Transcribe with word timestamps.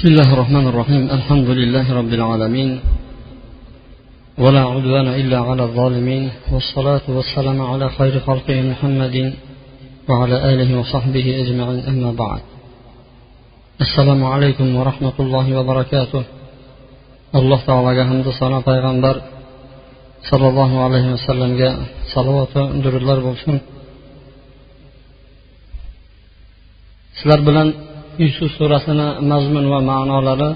بسم 0.00 0.08
الله 0.08 0.32
الرحمن 0.34 0.66
الرحيم. 0.72 1.02
الحمد 1.18 1.48
لله 1.60 1.86
رب 2.00 2.12
العالمين 2.18 2.70
ولا 4.38 4.62
عدوان 4.74 5.08
إلا 5.20 5.38
على 5.48 5.62
الظالمين 5.68 6.24
والصلاة 6.52 7.06
والسلام 7.16 7.58
على 7.70 7.86
خير 7.98 8.14
خلقه 8.28 8.56
محمد 8.72 9.16
وعلى 10.08 10.36
آله 10.52 10.70
وصحبه 10.80 11.26
أجمعين. 11.42 11.80
أما 11.92 12.10
بعد 12.22 12.40
السلام 13.84 14.20
عليكم 14.24 14.76
ورحمة 14.76 15.16
الله 15.20 15.46
وبركاته. 15.58 16.22
alloh 17.38 17.60
taologa 17.68 18.04
hamdu 18.10 18.30
sano 18.40 18.58
payg'ambar 18.68 19.16
sollallohu 20.30 20.76
alayhi 20.86 21.08
vasallamga 21.16 21.70
salovatu 22.14 22.62
durudlar 22.84 23.18
bo'lsin 23.26 23.56
sizlar 27.18 27.40
bilan 27.48 27.68
yusuf 28.22 28.50
surasini 28.58 29.08
mazmun 29.30 29.64
va 29.72 29.80
ma'nolari 29.90 30.50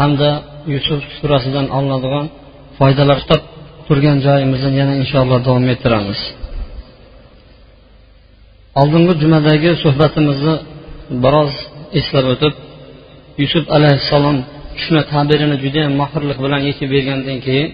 hamda 0.00 0.30
yusuf 0.74 1.00
surasidan 1.18 1.66
olinadigan 1.76 2.26
foydalar 2.78 3.18
kitob 3.22 3.42
turgan 3.86 4.18
joyimizni 4.26 4.70
yana 4.80 4.94
inshaalloh 5.02 5.38
davom 5.46 5.64
ettiramiz. 5.74 6.20
Oldingi 8.80 9.14
jumadagi 9.22 9.70
suhbatimizni 9.84 10.54
biroz 11.24 11.52
eslab 11.98 12.26
o'tib 12.34 12.54
yusuf 13.42 13.64
alayhissalom 13.76 14.36
tushma 14.76 15.02
tabirini 15.12 15.56
judayam 15.64 15.92
mohirlik 16.00 16.38
bilan 16.44 16.60
yechib 16.68 16.88
bergandan 16.94 17.38
keyin 17.46 17.68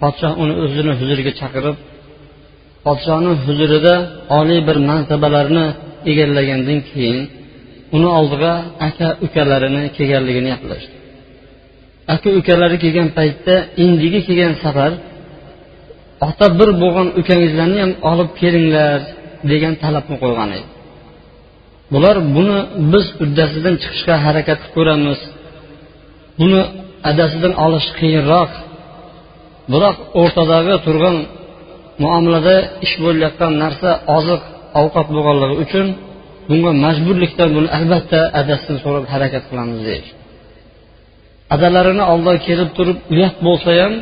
podshoh 0.00 0.32
uni 0.42 0.54
o'zini 0.64 0.92
huzuriga 1.00 1.32
chaqirib 1.40 1.76
podshohni 2.84 3.32
huzurida 3.44 3.94
oliy 4.38 4.60
bir 4.68 4.76
mansabalarni 4.90 5.66
egallagandan 6.10 6.80
keyin 6.90 7.18
uni 7.96 8.08
oldiga 8.18 8.52
aka 8.88 9.08
ukalarini 9.26 9.82
kelganligini 9.96 10.48
gaplashdi. 10.54 10.94
Aka 12.14 12.28
ukalari 12.40 12.76
kelgan 12.84 13.08
paytda 13.18 13.54
indigi 13.84 14.20
kelgan 14.28 14.54
safar 14.64 14.92
ota 16.28 16.46
bir 16.58 16.70
bo'lgan 16.82 17.08
ukangizlarni 17.20 17.78
ham 17.84 17.92
olib 18.10 18.30
kelinglar 18.40 19.00
degan 19.50 19.74
talabni 19.82 20.16
qo'ygan 20.22 20.50
edi. 20.56 20.68
Bular 21.92 22.16
buni 22.36 22.58
biz 22.92 23.06
uddasidan 23.24 23.74
chiqishga 23.82 24.14
harakat 24.26 24.58
qilib 24.62 24.74
ko'ramiz 24.76 25.20
buni 26.40 26.60
adasidan 27.10 27.52
olish 27.64 27.88
qiyinroq. 27.98 28.50
Biroq 29.72 29.96
o'rtadagi 30.20 30.74
turgan 30.86 31.16
muomalada 32.02 32.56
ish 32.84 32.94
bo'layotgan 33.04 33.52
narsa 33.62 33.90
oziq 34.16 34.42
ovqat 34.80 35.06
bo'lganligi 35.14 35.56
uchun 35.64 35.86
bunga 36.48 36.70
majburlikdan 36.84 37.48
buni 37.56 37.68
albatta 37.78 38.20
adasidan 38.40 38.78
so'rab 38.84 39.04
harakat 39.12 39.44
qilamiz 39.50 39.80
deyish 39.88 40.10
adalarini 41.54 42.04
oldiga 42.12 42.38
kelib 42.48 42.70
turib 42.76 42.98
uyat 43.14 43.36
bo'lsa 43.46 43.70
ham 43.80 43.94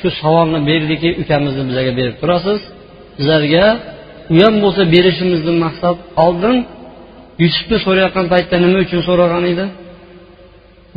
shu 0.00 0.08
savolni 0.20 0.60
berdiki 0.70 1.08
ukamizni 1.22 1.62
bizlarga 1.68 1.92
berib 2.00 2.16
turasiz. 2.22 2.60
Bizlarga 3.18 3.66
u 4.34 4.36
ham 4.44 4.54
bo'lsa 4.64 4.82
berishimizni 4.94 5.52
maqsad 5.64 5.96
oldin 6.24 6.56
yusufni 7.42 7.76
so'rayotgan 7.86 8.26
paytda 8.32 8.56
nima 8.64 8.78
uchun 8.86 9.00
so'ragan 9.08 9.44
edi? 9.52 9.66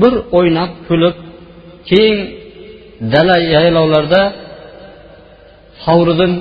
Bir 0.02 0.13
o'ynab 0.38 0.72
kulib 0.88 1.16
keyin 1.89 2.19
dala 3.13 3.38
yaylovlarda 3.55 4.22
hovuridan 5.85 6.33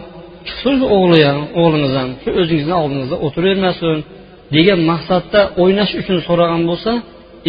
chiqsin 0.46 0.76
o'g'li 0.96 1.20
ham 1.28 1.40
o'g'lingiz 1.60 1.92
ham 2.00 2.10
shu 2.22 2.30
o'zingizni 2.40 2.74
oldingizda 2.82 3.16
o'tiravermasin 3.26 3.98
degan 4.54 4.80
maqsadda 4.90 5.40
o'ynash 5.62 5.92
uchun 6.00 6.18
so'ragan 6.28 6.62
bo'lsa 6.70 6.92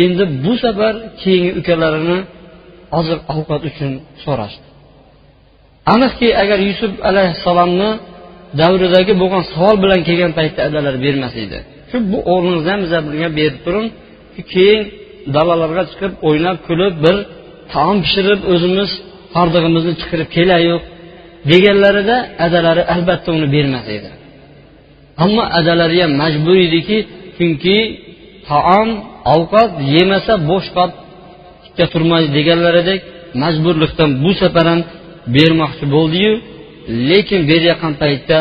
endi 0.04 0.24
bu 0.44 0.54
safar 0.64 0.94
keyingi 1.22 1.52
ukalarini 1.60 2.18
oziq 3.00 3.20
ovqat 3.36 3.62
uchun 3.70 3.92
so'rashdi. 4.24 4.68
Aniqki 5.94 6.28
agar 6.44 6.60
yusuf 6.70 6.92
alayhissalomni 7.10 7.90
davridagi 8.62 9.14
bo'lgan 9.22 9.44
savol 9.54 9.78
bilan 9.84 10.02
kelgan 10.08 10.32
paytda 10.40 10.62
adalar 10.70 10.96
bermas 11.06 11.34
edi. 11.46 11.58
Shu 11.90 11.98
bu 12.12 12.18
o'g'lingizni 12.34 12.70
ham 12.74 12.82
bizlarga 12.86 13.30
berib 13.40 13.58
turing 13.66 13.88
keyin 14.54 14.82
dalalarga 15.36 15.84
chiqib 15.92 16.14
o'ynab 16.28 16.58
kulib 16.68 16.94
bir 17.06 17.16
taom 17.74 17.98
pishirib 18.06 18.42
o'zimiz 18.54 18.92
hordig'imizni 19.36 19.94
chiqirib 20.02 20.30
kelaylik 20.38 20.84
deganlarida 21.52 22.18
adalari 22.46 22.84
albatta 22.94 23.30
uni 23.38 23.48
bermas 23.56 23.86
edi. 23.98 24.10
Ammo 25.24 25.44
adalari 25.60 25.98
ham 26.04 26.12
majbur 26.22 26.58
ediki 26.68 26.98
chunki 27.38 27.78
taom 28.48 28.90
ovqat 29.36 29.72
yemasa 29.96 30.34
bo'sh 30.50 30.68
qolib 30.76 30.96
tikka 31.64 31.86
turmaydi 31.94 32.30
deganlaridek 32.38 33.02
majburlikdan 33.44 34.10
bu 34.24 34.32
safar 34.42 34.66
ham 34.72 34.82
bermoqchi 35.36 35.86
bo'ldiyu. 35.96 36.34
Lekin 37.10 37.42
berayotgan 37.50 37.94
paytda 38.02 38.40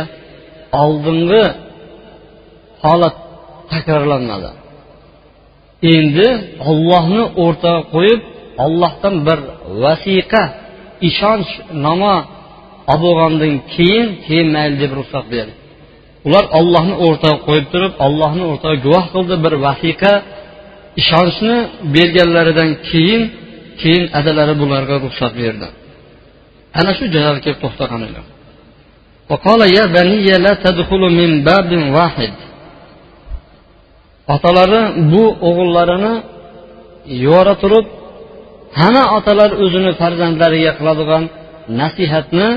oldingi 0.82 1.44
holat 2.84 3.16
takrorlanmadi. 3.72 4.50
Endi 5.94 6.28
ollohni 6.70 7.22
o'rtaga 7.44 7.82
qo'yib 7.94 8.20
ollohdan 8.64 9.14
bir 9.26 9.38
vasiqa 9.82 10.42
ishonch 11.08 11.50
noma 11.86 12.16
olib 12.92 13.02
bo'lgandan 13.04 13.54
keyin 13.74 14.06
keyin 14.24 14.48
mayli 14.56 14.76
deb 14.82 14.92
ruxsat 14.98 15.26
berdi. 15.34 15.54
Ular 16.28 16.44
ollohni 16.58 16.94
o'rtaga 17.06 17.38
qo'yib 17.46 17.66
turib 17.72 17.92
ollohni 18.06 18.44
o'rtaga 18.52 18.76
guvoh 18.86 19.04
qildi 19.14 19.34
bir 19.44 19.52
vasiqa 19.66 20.12
ishonchni 21.00 21.56
berganlaridan 21.94 22.70
keyin 22.88 23.22
keyin 23.80 24.04
adalari 24.18 24.54
bularga 24.62 24.94
ruxsat 25.04 25.32
berdi. 25.42 25.66
Ana 26.78 26.92
shu 26.98 27.04
joyga 27.14 27.40
kelib 27.44 27.60
to'xtagan 27.64 28.00
edi. 28.08 28.20
Otalari 34.34 34.80
bu 35.12 35.24
o'g'illarini 35.48 36.14
yubora 37.24 37.54
turib 37.62 37.86
hamma 38.80 39.04
otalar 39.18 39.50
o'zini 39.64 39.90
farzandlariga 40.00 40.72
qiladigan 40.78 41.24
nasihatni 41.80 42.48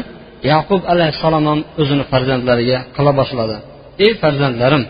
yaqub 0.52 0.82
alayhissalom 0.94 1.44
ham 1.52 1.60
o'zini 1.82 2.04
farzandlariga 2.12 2.80
qila 2.96 3.12
boshladi. 3.20 3.56
Ey 4.06 4.12
farzandlarim 4.22 4.84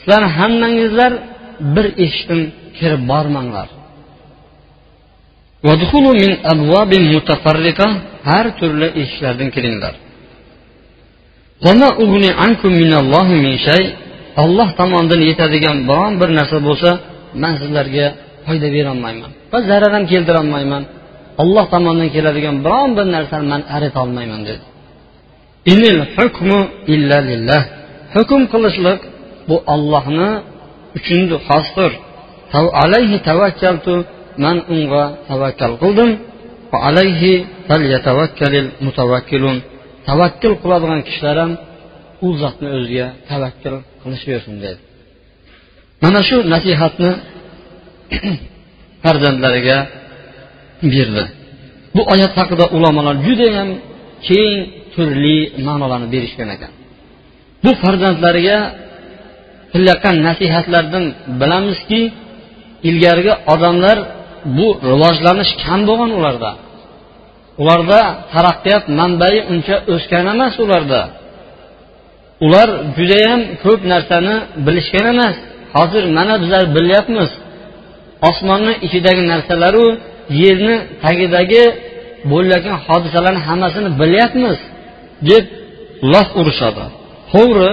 sizlar 0.00 0.22
hammangizlar 0.38 1.12
bir 1.74 1.86
eshikdan 2.04 2.40
kirib 2.78 3.02
bormanglar. 3.12 3.68
Har 8.30 8.46
turli 8.58 8.88
eshiklardan 9.00 9.48
kiringlar 9.56 9.94
olloh 14.42 14.68
tomonidan 14.80 15.20
yetadigan 15.30 15.78
biron 15.90 16.12
bir 16.20 16.30
narsa 16.38 16.58
bo'lsa 16.68 16.90
man 17.42 17.54
sizlarga 17.60 18.06
foyda 18.46 18.68
berolmayman 18.76 19.30
va 19.52 19.58
zarar 19.70 19.92
ham 19.96 20.04
keltirolmayman. 20.12 20.82
Olloh 21.42 21.66
tomonidan 21.72 22.10
keladigan 22.16 22.56
biron 22.64 22.90
bir 22.96 23.06
narsani 23.14 23.46
man 23.52 23.62
aritolmayman 23.76 24.42
dedi. 24.48 24.64
Hukm 28.14 28.42
qilishlik 28.52 29.00
bu 29.48 29.56
ollohni 29.74 30.30
uchundi 30.96 31.36
xosdir. 31.48 31.92
Alayhi 32.84 33.16
tavakkaltu 33.28 33.94
man 34.44 34.56
unga 34.74 35.04
tavakkal 35.28 35.72
qildim. 35.82 36.10
Va 36.72 36.78
alayhi 36.88 37.32
tavakkul 40.08 40.54
qiladigan 40.62 41.00
kishilar 41.08 41.36
ham 41.42 41.52
u 42.26 42.28
zotni 42.42 42.68
o'ziga 42.76 43.06
tavakkul 43.30 43.76
qilishversin 44.02 44.54
dedi. 44.64 44.80
Mana 46.02 46.20
shu 46.28 46.36
nasihatni 46.54 47.10
farzandlariga 49.02 49.78
berdi. 50.82 51.24
Bu 51.96 52.02
oyat 52.12 52.32
haqida 52.40 52.64
ulamolar 52.76 53.16
judayam 53.26 53.68
keng 54.28 54.56
turli 54.94 55.38
ma'nolarni 55.66 56.08
berishgan 56.14 56.48
ekan. 56.56 56.72
Bu 57.64 57.70
farzandlariga 57.82 58.58
qilayotgan 59.72 60.16
nasihatlardan 60.28 61.04
bilamizki 61.40 62.00
ilgarigi 62.88 63.34
odamlar 63.54 63.98
bu 64.56 64.66
rivojlanish 64.90 65.52
kam 65.62 65.80
bo'lgan 65.88 66.10
ularda. 66.18 66.50
Ularda 67.62 68.00
taraqqiyot 68.34 68.84
manbai 68.98 69.36
uncha 69.52 69.76
o'sgan 69.94 70.24
emas 70.34 70.54
ularda. 70.64 71.00
Ular 72.46 72.68
judayam 72.96 73.40
ko'p 73.64 73.80
narsani 73.92 74.34
bilishgan 74.66 75.06
emas. 75.14 75.36
Hozir 75.76 76.04
mana 76.16 76.34
bizlar 76.42 76.64
bilyapmiz. 76.76 77.30
Osmonni 78.28 78.74
ichidagi 78.86 79.22
narsalaru 79.32 79.86
yerni 80.42 80.74
tagidagi 81.04 81.64
bo'layotgan 82.30 82.76
hodisalarni 82.86 83.40
hammasini 83.48 83.90
bilyapmiz 84.00 84.58
deb 85.28 85.44
lof 86.12 86.28
urishadi. 86.40 86.84
To'g'ri 87.32 87.70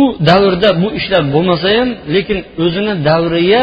u 0.00 0.02
davrda 0.28 0.68
bu 0.82 0.88
ishlar 0.98 1.22
bo'lmasa 1.34 1.68
ham 1.78 1.88
lekin 2.14 2.38
o'zini 2.64 2.92
davriga 3.08 3.62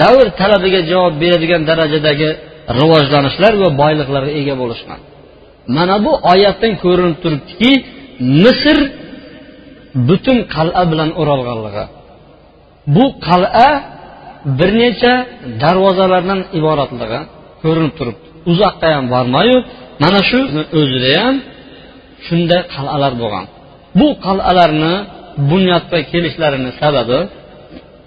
davr 0.00 0.26
talabiga 0.40 0.80
javob 0.90 1.14
beradigan 1.22 1.62
darajadagi 1.70 2.28
rivojlanishlar 2.78 3.52
va 3.62 3.68
boyliqlarga 3.82 4.32
ega 4.40 4.54
bo'lishgan 4.62 5.00
mana 5.76 5.94
bu 6.04 6.12
oyatdan 6.32 6.72
ko'rinib 6.84 7.16
turibdiki 7.22 7.72
misr 8.44 8.78
butun 10.08 10.38
qal'a 10.54 10.82
bilan 10.90 11.10
o'ralganligi. 11.20 11.84
Bu 12.94 13.04
qal'a 13.28 13.68
bir 14.58 14.70
necha 14.82 15.12
darvozalardan 15.62 16.40
iboratligi 16.58 17.20
ko'rinib 17.62 17.92
turibdi 17.98 18.26
uzoqqa 18.52 18.88
ham 18.96 19.04
bormayu 19.14 19.56
mana 20.02 20.20
shu 20.30 20.38
o'zida 20.80 21.12
ham 21.22 21.36
shunday 22.26 22.60
qal'alar 22.74 23.12
bo'lgan. 23.22 23.44
Bu 23.98 24.08
qal'alarni 24.26 24.94
bunyodga 25.50 25.98
kelishlarini 26.10 26.70
sababi 26.80 27.18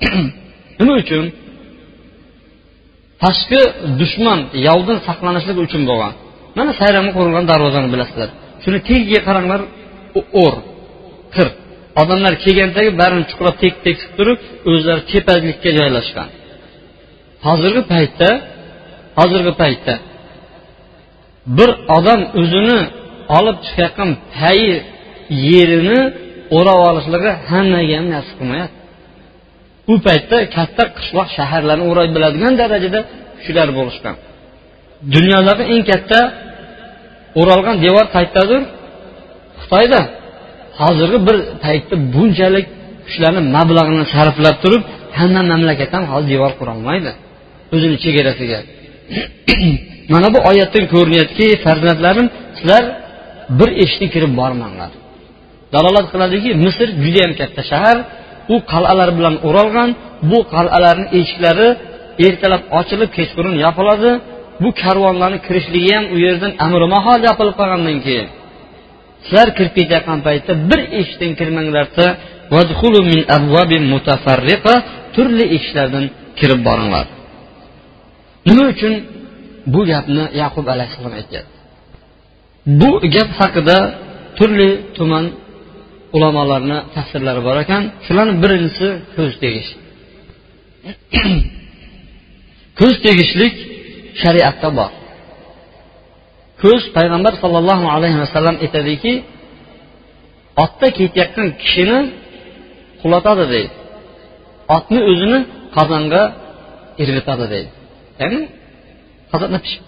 nima 0.79 0.93
uchun? 1.03 1.25
Tashqi 3.23 3.61
dushman 4.01 4.39
yovdan 4.67 4.97
saqlanishlik 5.07 5.57
uchun 5.65 5.81
bo'lgan. 5.89 6.13
Mana 6.57 6.71
sayranga 6.79 7.11
qurilgan 7.17 7.45
darvozani 7.51 7.87
bilasizlar. 7.93 8.29
Shuni 8.63 8.79
tagiga 8.89 9.19
qaranglar 9.27 9.61
o'r 10.43 10.55
qir. 11.35 11.47
Odamlar 12.01 12.33
kelgandagi 12.43 12.91
barini 13.01 13.23
chuqurlab 13.29 13.57
tek 13.63 13.73
tekib 13.85 14.09
turib 14.17 14.39
o'zlari 14.71 15.03
tepazlikka 15.11 15.69
joylashgan. 15.79 16.29
Hozirgi 17.47 17.81
paytda 17.93 18.29
hozirgi 19.19 19.53
paytda 19.61 19.93
bir 21.57 21.69
odam 21.97 22.21
o'zini 22.41 22.79
olib 23.37 23.57
chiqayotgan 23.65 24.09
payi 24.37 24.73
yerini 25.49 25.99
o'rab 26.57 26.79
olishligi 26.89 27.31
hammaga 27.49 27.93
ham 27.99 28.07
nasib 28.15 28.35
qilmayapti. 28.39 28.77
U 29.91 29.93
paytda 30.07 30.37
katta 30.57 30.83
qishloq 30.97 31.27
shaharlarni 31.37 31.85
o'rab 31.91 32.09
biladigan 32.15 32.53
darajada 32.61 32.99
kuchlar 33.37 33.69
bo'lishgan. 33.77 34.15
Dunyodagi 35.15 35.63
eng 35.73 35.83
katta 35.91 36.19
o'ralgan 37.41 37.75
devor 37.85 38.05
qayerdadir 38.15 38.61
xitoyda. 39.61 40.01
Hozirgi 40.81 41.19
bir 41.27 41.37
paytda 41.63 41.95
bunchalik 42.15 42.65
kuchlarni 43.05 43.41
mablag'ini 43.55 44.05
sarflab 44.15 44.57
turib 44.63 44.83
hamma 45.19 45.41
mamlakat 45.51 45.89
ham 45.95 46.03
hozir 46.13 46.29
devor 46.33 46.51
qurolmaydi. 46.59 47.11
O'zini 47.73 47.97
chegarasiga. 48.03 48.59
Mana 50.13 50.27
bu 50.35 50.39
oyatdan 50.51 50.85
ko'rinyaptiki 50.93 51.47
farzandlarim 51.65 52.27
sizlar 52.57 52.83
bir 53.59 53.69
eshikni 53.83 54.07
kirib 54.15 54.31
bormanglar. 54.41 54.91
Dalolat 55.73 56.07
qiladiki 56.13 56.49
misr 56.65 56.87
judayam 57.03 57.31
katta 57.39 57.61
shahar. 57.71 57.97
U 58.53 58.55
qal'alar 58.71 59.09
bilan 59.17 59.35
o'ralgan 59.47 59.89
bu 60.31 60.39
qal'alarni 60.53 61.07
eshiklari 61.19 61.67
ertalab 62.27 62.63
ochilib 62.79 63.09
kechqurun 63.17 63.55
yopiladi. 63.65 64.11
Bu 64.63 64.69
karvonlarni 64.81 65.39
kirishligi 65.47 65.91
ham 65.97 66.05
u 66.15 66.17
yerdan 66.25 66.51
amri 66.65 66.87
mahol 66.95 67.19
yopilib 67.29 67.55
qolgandan 67.59 67.97
keyin 68.05 68.27
sizlar 69.25 69.47
kirib 69.57 69.73
ketayotgan 69.77 70.19
paytda 70.27 70.51
bir 70.69 70.79
eshikdan 70.99 71.31
kirmanglarda 71.39 72.07
turli 75.15 75.45
eshiklardan 75.55 76.05
kirib 76.39 76.61
boringlar. 76.67 77.05
Nima 78.47 78.63
uchun 78.73 78.93
bu 79.73 79.81
gapni 79.91 80.23
yaqub 80.41 80.65
alayhissalom 80.73 81.13
aytyapti? 81.19 81.55
Bu 82.81 82.89
gap 83.15 83.29
haqida 83.39 83.77
turli 84.37 84.69
tuman 84.97 85.25
ulamolarni 86.15 86.77
tafsirlari 86.95 87.41
bor 87.47 87.57
ekan. 87.63 87.83
Shularni 88.05 88.35
birinchisi 88.43 88.87
ko'z 89.15 89.33
tegish. 89.43 89.69
Ko'z 92.79 92.95
tegishlik 93.05 93.53
shariatda 94.21 94.69
bor. 94.79 94.91
Ko'z 96.63 96.83
payg'ambar 96.97 97.33
sollallohu 97.43 97.85
alayhi 97.95 98.17
vasallam 98.23 98.55
aytadiki 98.65 99.13
otda 100.63 100.87
ketayotgan 100.97 101.47
kishini 101.61 101.99
qulatadi 103.01 103.45
deydi. 103.53 103.71
Otni 104.75 104.99
o'zini 105.11 105.39
qozonga 105.75 106.23
irg'itadi 107.01 107.45
deydi. 107.53 107.69
Ya'ni 108.21 108.39
qozonda 109.31 109.57
pishib 109.65 109.83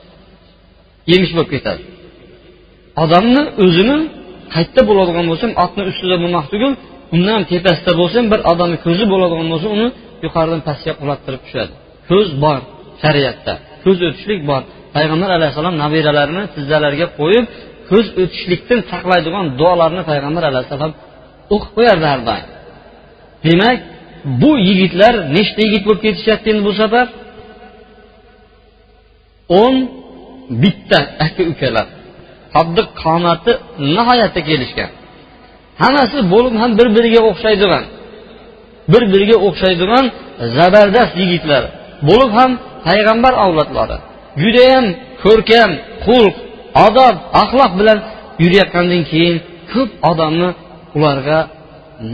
yemish 1.12 1.32
bo'lib 1.36 1.50
ketadi. 1.56 1.82
Odamni 3.04 3.44
o'zini 3.66 3.98
qayerda 4.54 4.82
bo'ladigan 4.90 5.26
bo'lsa 5.32 5.44
ham 5.48 5.54
otni 5.66 5.82
ustida 5.92 6.16
bo'lmoq 6.24 6.46
tugul 6.54 6.74
undan 7.16 7.42
tepasida 7.52 7.92
bo'lsa 8.00 8.16
ham 8.20 8.28
bir 8.34 8.40
odamni 8.52 8.78
ko'zi 8.86 9.06
bo'ladigan 9.14 9.48
bo'lsa 9.54 9.68
uni 9.76 9.88
yuqoridan 10.26 10.62
pastga 10.68 10.94
qulattirib 11.00 11.42
tushadi. 11.46 11.74
Ko'z 12.10 12.28
bor 12.44 12.60
shariatda. 13.04 13.54
Ko'z 13.84 13.98
o'tishlik 14.08 14.42
bor. 14.52 14.62
Payg'ambar 14.96 15.30
alayhissalom 15.38 15.76
nabiralarini 15.84 16.44
tizzalariga 16.56 17.08
qo'yib 17.20 17.46
ko'z 17.90 18.06
o'tishlikdan 18.22 18.80
saqlaydigan 18.92 19.46
duolarni 19.60 20.04
payg'ambar 20.12 20.44
alayhissalom 20.52 20.92
o'qib 21.54 21.72
qo'yardi 21.78 22.06
har 22.12 22.22
doim. 22.30 22.48
Demak 23.46 23.78
bu 24.42 24.52
yigitlar 24.68 25.14
nechta 25.36 25.62
yigit 25.66 25.84
bo'lib 25.88 26.02
ketishyapti 26.06 26.48
endi 26.54 26.64
bu 26.70 26.74
safar? 26.82 27.08
O'n 29.62 29.76
bitta 30.62 31.00
aka 31.26 31.44
ukalar. 31.54 31.88
Qaddi 32.56 32.82
qomati 33.02 33.52
nihoyatda 33.96 34.42
kelishgan. 34.50 34.92
Hammasi 35.82 36.18
bo'lib 36.34 36.56
ham 36.62 36.72
bir 36.80 36.88
biriga 36.96 37.22
o'xshaydigan 37.30 37.84
bir 38.92 39.04
biriga 39.14 39.38
o'xshaydigan 39.48 40.06
zabardast 40.58 41.14
yigitlar 41.22 41.64
bo'lib 42.10 42.32
ham 42.40 42.52
payg'ambar 42.88 43.34
avlodlari 43.46 43.98
judayam 44.42 44.86
ko'rkam 45.24 45.72
xulq 46.06 46.36
odob 46.88 47.16
axloq 47.42 47.72
bilan 47.80 48.00
yurayotgandan 48.44 49.04
keyin 49.12 49.36
ko'p 49.72 49.92
odamni 50.12 50.50
ularga 50.98 51.40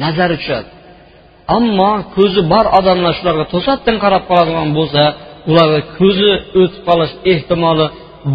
nazari 0.02 0.36
tushadi. 0.42 0.70
Ammo 1.58 1.92
ko'zi 2.16 2.42
bor 2.54 2.66
odamlar 2.80 3.14
shularga 3.20 3.46
to'satdan 3.54 3.96
qarab 4.04 4.24
qoladigan 4.30 4.70
bo'lsa 4.78 5.04
ularga 5.52 5.80
ko'zi 5.98 6.32
o'tib 6.62 6.82
qolish 6.88 7.14
ehtimoli 7.32 7.88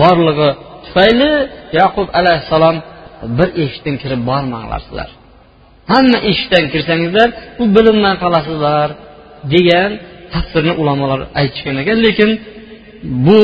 borligi 0.02 0.50
tufayli 0.84 1.32
yaqub 1.80 2.08
alayhissalom 2.20 2.76
bir 3.38 3.48
eshikdan 3.62 3.96
kirib 4.02 4.20
bormanglar 4.30 4.80
sizlar. 4.86 5.10
Hamma 5.92 6.18
eshikdan 6.30 6.64
kirsangizlar 6.72 7.28
bu 7.58 7.64
bilinmay 7.76 8.14
qolasizlar 8.24 8.88
degan 9.54 9.90
tafsirni 10.34 10.72
ulamolar 10.80 11.20
aytishgan 11.40 11.76
ekan 11.82 11.98
lekin 12.06 12.30
bu 13.26 13.40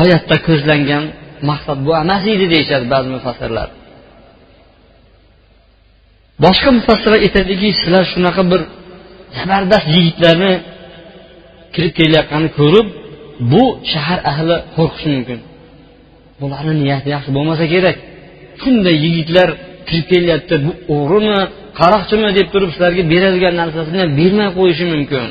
oyatda 0.00 0.36
ko'zlangan 0.46 1.04
maqsad 1.50 1.78
bu 1.86 1.92
emas 2.02 2.22
edi 2.34 2.46
deyishadi 2.54 2.86
ba'zi 2.94 3.08
mufassirlar. 3.16 3.68
Boshqa 6.44 6.70
mufassirlar 6.78 7.20
aytadiki 7.26 7.68
sizlar 7.80 8.04
shunaqa 8.12 8.42
bir 8.52 8.60
zabardast 9.38 9.86
yigitlarni 9.96 10.52
kirib 11.74 11.92
kelayotganini 11.98 12.50
ko'rib 12.58 12.86
bu 13.52 13.62
shahar 13.92 14.18
ahli 14.30 14.56
qo'rqishi 14.76 15.08
mumkin. 15.14 15.38
Bularni 16.40 16.74
niyati 16.82 17.08
yaxshi 17.14 17.30
bo'lmasa 17.36 17.64
kerak. 17.74 17.96
Shunday 18.62 18.96
yigitlar 19.06 19.48
kirib 19.88 20.06
kelyapti 20.12 20.54
bu 20.64 20.70
o'g'rimi 20.96 21.38
qaroqchimi 21.80 22.28
deb 22.38 22.46
turib 22.52 22.70
sizlarga 22.74 23.02
beradigan 23.12 23.54
narsasini 23.60 23.98
ham 24.02 24.10
bermay 24.20 24.48
qo'yishi 24.58 24.84
mumkin. 24.94 25.24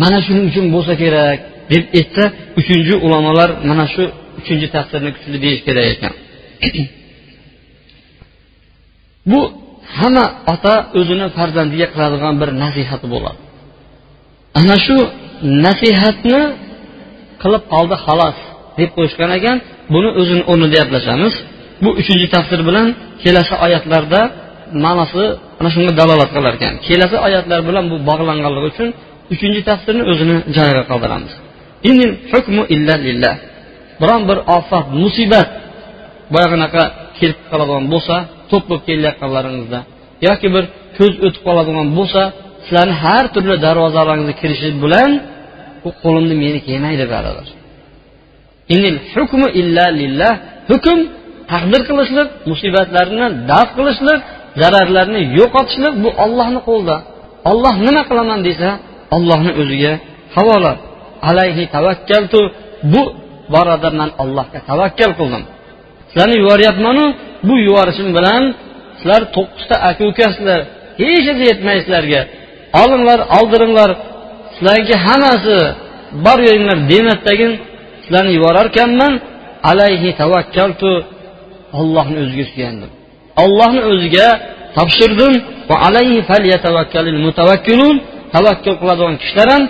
Mana 0.00 0.18
shuning 0.26 0.46
uchun 0.50 0.66
bo'lsa 0.74 0.94
kerak. 1.02 1.38
Deb 1.72 1.84
aytsa 1.98 2.24
uchinchi 2.60 2.94
ulamolar 3.06 3.50
mana 3.70 3.84
shu 3.94 4.04
uchinchi 4.40 4.66
tafsirni 4.76 5.10
kuchli 5.16 5.38
deyish 5.44 5.62
kerak 5.66 5.86
ekan. 5.94 6.12
Bu 9.30 9.40
hamma 9.98 10.24
ota 10.54 10.74
o'zini 10.98 11.26
farzandiga 11.36 11.86
qiladigan 11.92 12.34
bir 12.40 12.48
nasihati 12.62 13.06
bo'ladi. 13.14 13.40
Ana 14.60 14.76
shu 14.86 14.96
nasihatni 15.66 16.40
qilib 17.42 17.62
qoldi 17.74 17.96
xolos 18.06 18.36
deb 18.78 18.90
qo'yishgan 18.96 19.30
ekan 19.38 19.56
buni 19.94 20.08
o'zini 20.20 20.42
o'rnida 20.50 20.76
gaplashamiz. 20.80 21.34
Bu 21.84 21.90
uchinchi 22.00 22.26
tafsir 22.34 22.60
bilan 22.68 22.86
kelasi 23.22 23.54
oyatlarda 23.66 24.20
ma'nosi 24.84 25.24
ana 25.60 25.70
shunga 25.74 25.92
dalolat 26.00 26.30
qilar 26.36 26.52
ekan 26.58 26.74
kelasi 26.88 27.16
oyatlar 27.26 27.60
bilan 27.68 27.84
bu 27.92 27.96
bog'langanligi 28.08 28.66
uchun 28.72 28.88
uchinchi 29.34 29.60
tafsirni 29.70 30.02
o'zini 30.12 30.36
joyiga 30.56 30.82
qoldiramiz. 30.90 31.32
Biron 34.00 34.22
bir 34.28 34.38
ofat 34.56 34.86
musibat. 35.02 35.50
Boyag'inaqa 36.34 36.84
kelib 37.18 37.38
qoladigan 37.50 37.84
bo'lsa 37.92 38.14
to'p 38.50 38.64
bo'lib 38.68 38.84
kelayotganlaringizda 38.88 39.80
yoki 40.26 40.48
bir 40.54 40.64
ko'z 40.98 41.14
o'tib 41.26 41.42
qoladigan 41.48 41.88
bo'lsa 41.98 42.22
sizlarni 42.66 42.94
har 43.04 43.24
turli 43.34 43.56
darvozalaringizga 43.66 44.34
kirishi 44.42 44.68
bilan 44.84 45.10
u 45.88 45.90
qo'limni 46.02 46.34
meni 46.42 46.58
yemaydi 46.72 47.04
baribir 47.14 47.46
hukm 50.70 50.98
taqdir 51.52 51.82
qilishlik 51.88 52.28
musibatlarni 52.50 53.26
daf 53.50 53.68
qilishlik 53.78 54.20
zararlarni 54.60 55.20
yo'qotishlik 55.38 55.94
bu 56.04 56.10
ollohni 56.24 56.60
qo'lida. 56.68 56.96
Olloh 57.50 57.74
nima 57.86 58.02
qilaman 58.10 58.40
desa 58.48 58.68
ollohni 59.16 59.52
o'ziga 59.60 59.92
havola. 60.36 60.72
Alayhi 61.30 61.64
tavakkaltu. 61.74 62.40
Bu 62.92 63.02
borada 63.54 63.90
man 64.00 64.10
allohga 64.22 64.60
tavakkal 64.70 65.12
qildim. 65.20 65.42
Sizlarni 66.08 66.36
yuboryapmanu? 66.42 67.04
Bu 67.48 67.54
yuborishim 67.66 68.08
bilan 68.16 68.42
sizlar 68.98 69.22
to'qqizta 69.36 69.76
aka 69.88 70.02
ukasizlar 70.10 70.60
hech 71.00 71.24
narsa 71.28 71.44
yetmaydi 71.50 71.80
sizlarga. 71.84 72.20
Olinglar 72.82 73.18
oldiringlar 73.38 73.90
sizlarga 74.56 74.96
hammasi 75.06 75.56
bor 76.26 76.38
yoringlar 76.46 76.78
demasdagin 76.92 77.52
sizlarni 78.04 78.32
yuborarkanman. 78.38 79.12
Alayhi 79.70 80.10
tavakkaltu. 80.20 80.90
Ollohni 81.80 82.18
o'ziga 82.24 82.46
suyandim. 82.52 82.90
Ollohni 83.42 83.82
o'ziga 83.90 84.28
topshirdim. 84.76 85.32
Va 85.68 85.76
alayhi 85.88 86.18
tavakkal 88.36 88.74
qiladigan 88.80 89.14
kishilar 89.22 89.48
ham 89.54 89.62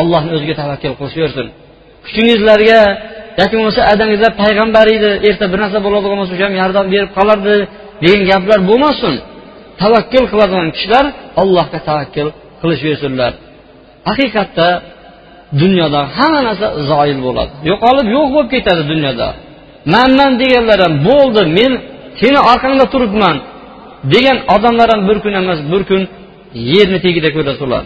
allohni 0.00 0.30
o'ziga 0.36 0.54
tavakkul 0.62 0.94
qilishaversin 1.00 1.46
kuchingizlarga 2.04 2.80
yoki 3.40 3.54
bo'lmasa 3.58 3.80
adangizlar 3.92 4.32
payg'ambar 4.42 4.86
edi 4.96 5.10
erta 5.28 5.44
bir 5.52 5.58
narsa 5.64 5.78
bo'ladigan 5.86 6.16
bo'lsa 6.20 6.32
o'sha 6.36 6.44
ham 6.48 6.54
yordam 6.62 6.86
berib 6.94 7.10
qolardi 7.18 7.56
degan 8.02 8.22
gaplar 8.30 8.58
bo'lmasin. 8.70 9.14
Tavakkul 9.82 10.24
qiladigan 10.32 10.68
kishilar 10.76 11.04
allohga 11.42 11.78
tavakkul 11.88 12.28
qilishaversinlar 12.60 13.32
haqiqatda 14.08 14.68
dunyoda 15.62 16.00
hamma 16.16 16.40
narsa 16.48 16.66
zoil 16.90 17.18
bo'ladi. 17.26 17.52
Yo'qolib 17.70 18.06
yo'q 18.16 18.28
bo'lib 18.34 18.50
ketadi 18.54 18.82
dunyoda. 18.92 19.28
Manman 19.94 20.32
deganlar 20.42 20.78
ham 20.84 20.94
bo'ldi 21.08 21.42
men 21.58 21.72
seni 22.20 22.38
orqangda 22.52 22.86
turibman 22.94 23.36
degan 24.14 24.38
odamlar 24.54 24.88
ham 24.92 25.00
bir 25.08 25.16
kun 25.24 25.32
emas 25.40 25.60
bir 25.72 25.82
kun 25.90 26.02
yerni 26.72 26.98
tagida 27.04 27.28
ko'rasiz 27.36 27.62
ular 27.66 27.84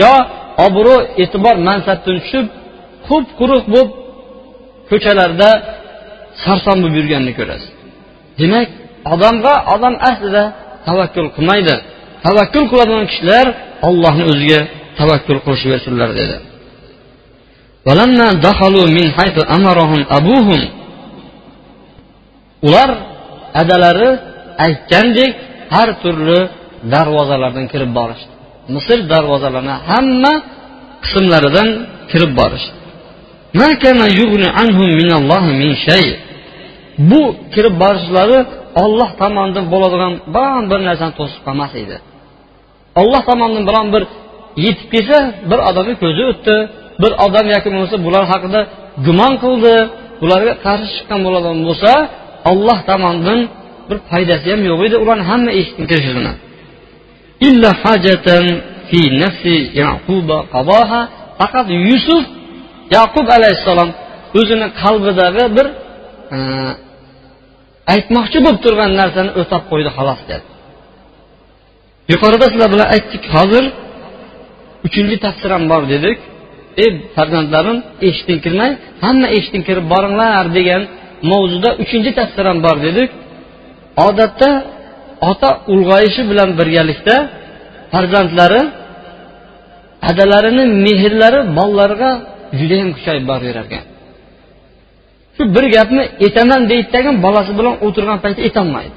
yo 0.00 0.12
obro' 0.66 1.00
e'tibor 1.22 1.56
mansabdan 1.68 2.16
tushib 2.24 2.46
qup 3.08 3.26
quruq 3.38 3.64
bo'lib 3.74 3.90
ko'chalarda 4.90 5.50
sarson 6.44 6.76
bo'lib 6.82 6.94
yurganini 7.00 7.32
ko'rasiz. 7.38 7.70
Demak 8.40 8.68
odamga 9.14 9.54
odam 9.74 9.94
aslida 10.10 10.44
tavakkul 10.88 11.28
qilmaydi. 11.36 11.74
Tavakkul 12.26 12.64
qiladigan 12.70 13.06
kishilar 13.10 13.46
ollohni 13.88 14.24
o'ziga 14.32 14.60
tavakkul 14.98 15.38
qilishaversinlar 15.44 16.10
dedi. 16.20 16.36
Ular 22.66 22.90
adalari 23.62 24.10
aytgandek 24.66 25.32
har 25.74 25.88
turli 26.02 26.40
darvozalardan 26.92 27.66
kirib 27.72 27.90
borishdi. 27.98 28.32
Misr 28.74 28.98
darvozalarini 29.12 29.76
hamma 29.90 30.34
qismlaridan 31.04 31.68
kirib 32.10 32.32
borishdi 32.40 32.76
bu 37.10 37.20
kirib 37.54 37.74
borishlari 37.82 38.38
olloh 38.82 39.10
tomonidan 39.20 39.64
bo'ladigan 39.72 40.12
biron 40.34 40.64
bir 40.70 40.80
narsani 40.88 41.14
to'sib 41.20 41.40
qolmas 41.46 41.72
edi. 41.82 41.96
Olloh 43.00 43.22
tomonidan 43.28 43.64
biron 43.68 43.86
bir 43.94 44.02
yetib 44.64 44.88
kelsa 44.94 45.18
bir 45.50 45.58
odamni 45.68 45.94
ko'zi 46.02 46.22
o'tdi 46.32 46.56
bir 47.02 47.12
odam 47.26 47.46
yoki 47.54 47.68
bo'lmasa 47.72 47.96
bular 48.06 48.24
haqida 48.32 48.60
gumon 49.06 49.32
qildi 49.44 49.74
bularga 50.22 50.54
qarshi 50.66 50.88
chiqqan 50.96 51.20
bo'ladigan 51.26 51.58
bo'lsa 51.68 51.92
olloh 52.50 52.78
tomonidan 52.90 53.40
bir 53.88 53.98
foydasi 54.10 54.46
ham 54.52 54.60
yo'q 54.70 54.80
edi 54.88 54.96
ularni 55.04 55.24
hamma 55.30 55.50
eshitgan 55.58 55.86
kirishini 55.90 56.32
illa 57.46 57.70
hajatan 57.82 58.44
fi 58.88 59.00
nafsi 59.22 59.56
yaquba 59.82 60.38
qadaha 60.54 61.00
faqat 61.40 61.68
yusuf 61.88 62.24
yaqub 62.96 63.26
alayhissalom 63.36 63.90
o'zini 64.38 64.68
qalbidagi 64.82 65.44
bir 65.56 65.66
e, 66.36 66.38
aytmoqchi 67.94 68.38
bo'lib 68.44 68.60
turgan 68.64 68.90
narsani 69.00 69.30
o'tab 69.40 69.62
qo'ydi 69.70 69.90
xolos 69.96 70.20
dedi. 70.30 70.46
Yuqorida 72.12 72.46
sizlar 72.52 72.68
bilan 72.74 72.88
aytdik 72.94 73.24
hozir 73.34 73.64
uchinchi 74.86 75.16
tafsir 75.24 75.50
ham 75.54 75.64
bor 75.72 75.82
dedik. 75.92 76.18
Ey 76.84 76.90
farzandlarim 77.16 77.78
eshikdan 78.08 78.38
kirmay 78.44 78.70
hamma 79.04 79.28
eshikdan 79.36 79.62
kirib 79.68 79.86
boringlar 79.92 80.46
degan 80.58 80.82
mavzuda 81.30 81.70
uchinchi 81.82 82.10
tafsir 82.18 82.44
ham 82.50 82.58
bor 82.66 82.76
dedik. 82.86 83.10
Odatda 84.06 84.50
ota 85.30 85.50
ulg'ayishi 85.72 86.22
bilan 86.30 86.48
birgalikda 86.58 87.16
farzandlari 87.92 88.62
adalarini 90.10 90.64
mehrlari 90.86 91.40
mollariga 91.58 92.10
judayam 92.58 92.90
kuchayib 92.96 93.24
boraverar 93.30 93.66
ekan 93.68 93.84
shu 95.36 95.42
bir 95.54 95.64
gapni 95.76 96.02
aytaman 96.24 96.62
deydidagi 96.70 97.10
bolasi 97.26 97.52
bilan 97.58 97.74
o'tirgan 97.86 98.18
paytda 98.24 98.40
aytolmaydi 98.48 98.96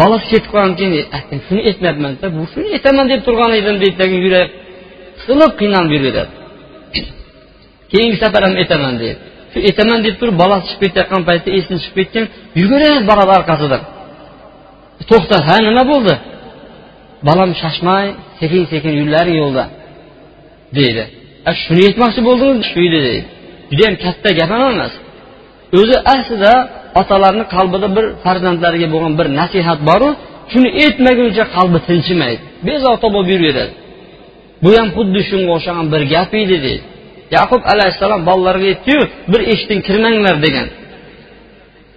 bolasi 0.00 0.26
ketib 0.32 0.50
qolgandan 0.52 0.76
keyin 0.80 0.92
e, 1.34 1.36
shuni 1.46 1.60
aytmayapman 1.70 2.12
bu 2.36 2.42
shuni 2.52 2.68
aytaman 2.76 3.06
deb 3.12 3.20
turgan 3.26 3.50
edim 3.60 3.76
deydidagi 3.82 4.16
yurak 4.26 4.48
qisilib 5.18 5.52
qiynalib 5.60 5.92
yuraveradi. 5.96 6.34
Keyingi 7.92 8.16
safar 8.22 8.42
ham 8.46 8.54
aytaman 8.62 8.94
deydi. 9.02 9.18
Shu 9.52 9.58
aytaman 9.68 9.98
deb 10.06 10.14
turib 10.20 10.36
bolasi 10.42 10.64
chiqib 10.70 10.82
ketayotgan 10.84 11.22
paytda 11.28 11.48
esini 11.58 11.78
chiqib 11.84 11.96
ketgan 12.00 12.24
yugurib 12.60 13.02
boradi 13.10 13.32
orqasidan 13.38 13.82
to'xta 15.10 15.36
ha 15.46 15.56
nima 15.66 15.82
bo'ldi? 15.92 16.14
Bolam 17.28 17.50
shoshmay 17.62 18.06
sekin 18.40 18.62
sekin 18.72 18.92
yurlaring 19.00 19.36
yo'lda. 19.42 19.64
Deydi 20.78 21.04
shuni 21.64 21.82
aytmoqchi 21.88 22.20
bo'ldingiz 22.28 22.66
shu 22.72 22.78
edi 22.88 22.98
deydi. 23.06 23.22
Judayam 23.70 23.96
katta 24.04 24.30
gap 24.38 24.50
ham 24.54 24.62
emas. 24.74 24.92
O'zi 25.78 25.96
aslida 26.14 26.52
otalarni 27.00 27.44
qalbida 27.54 27.88
bir 27.96 28.04
farzandlariga 28.24 28.88
bo'lgan 28.94 29.12
bir 29.20 29.26
nasihat 29.40 29.80
boru 29.90 30.08
shuni 30.52 30.68
aytmaguncha 30.82 31.44
qalbi 31.56 31.78
tinchimaydi. 31.88 32.42
Bezovta 32.68 33.06
bo'lib 33.14 33.30
yuraveradi. 33.34 33.72
Bu 34.64 34.70
ham 34.78 34.88
xuddi 34.96 35.20
shunga 35.30 35.50
o'xshagan 35.56 35.86
bir 35.92 36.02
gap 36.14 36.30
edi 36.42 36.56
deydi. 36.66 36.82
Yaqub 37.36 37.62
alayhissalom 37.72 38.22
bolalarga 38.28 38.66
aytdiyu 38.72 39.02
bir 39.32 39.40
eshikdan 39.52 39.80
kirmanglar 39.86 40.36
degan. 40.46 40.66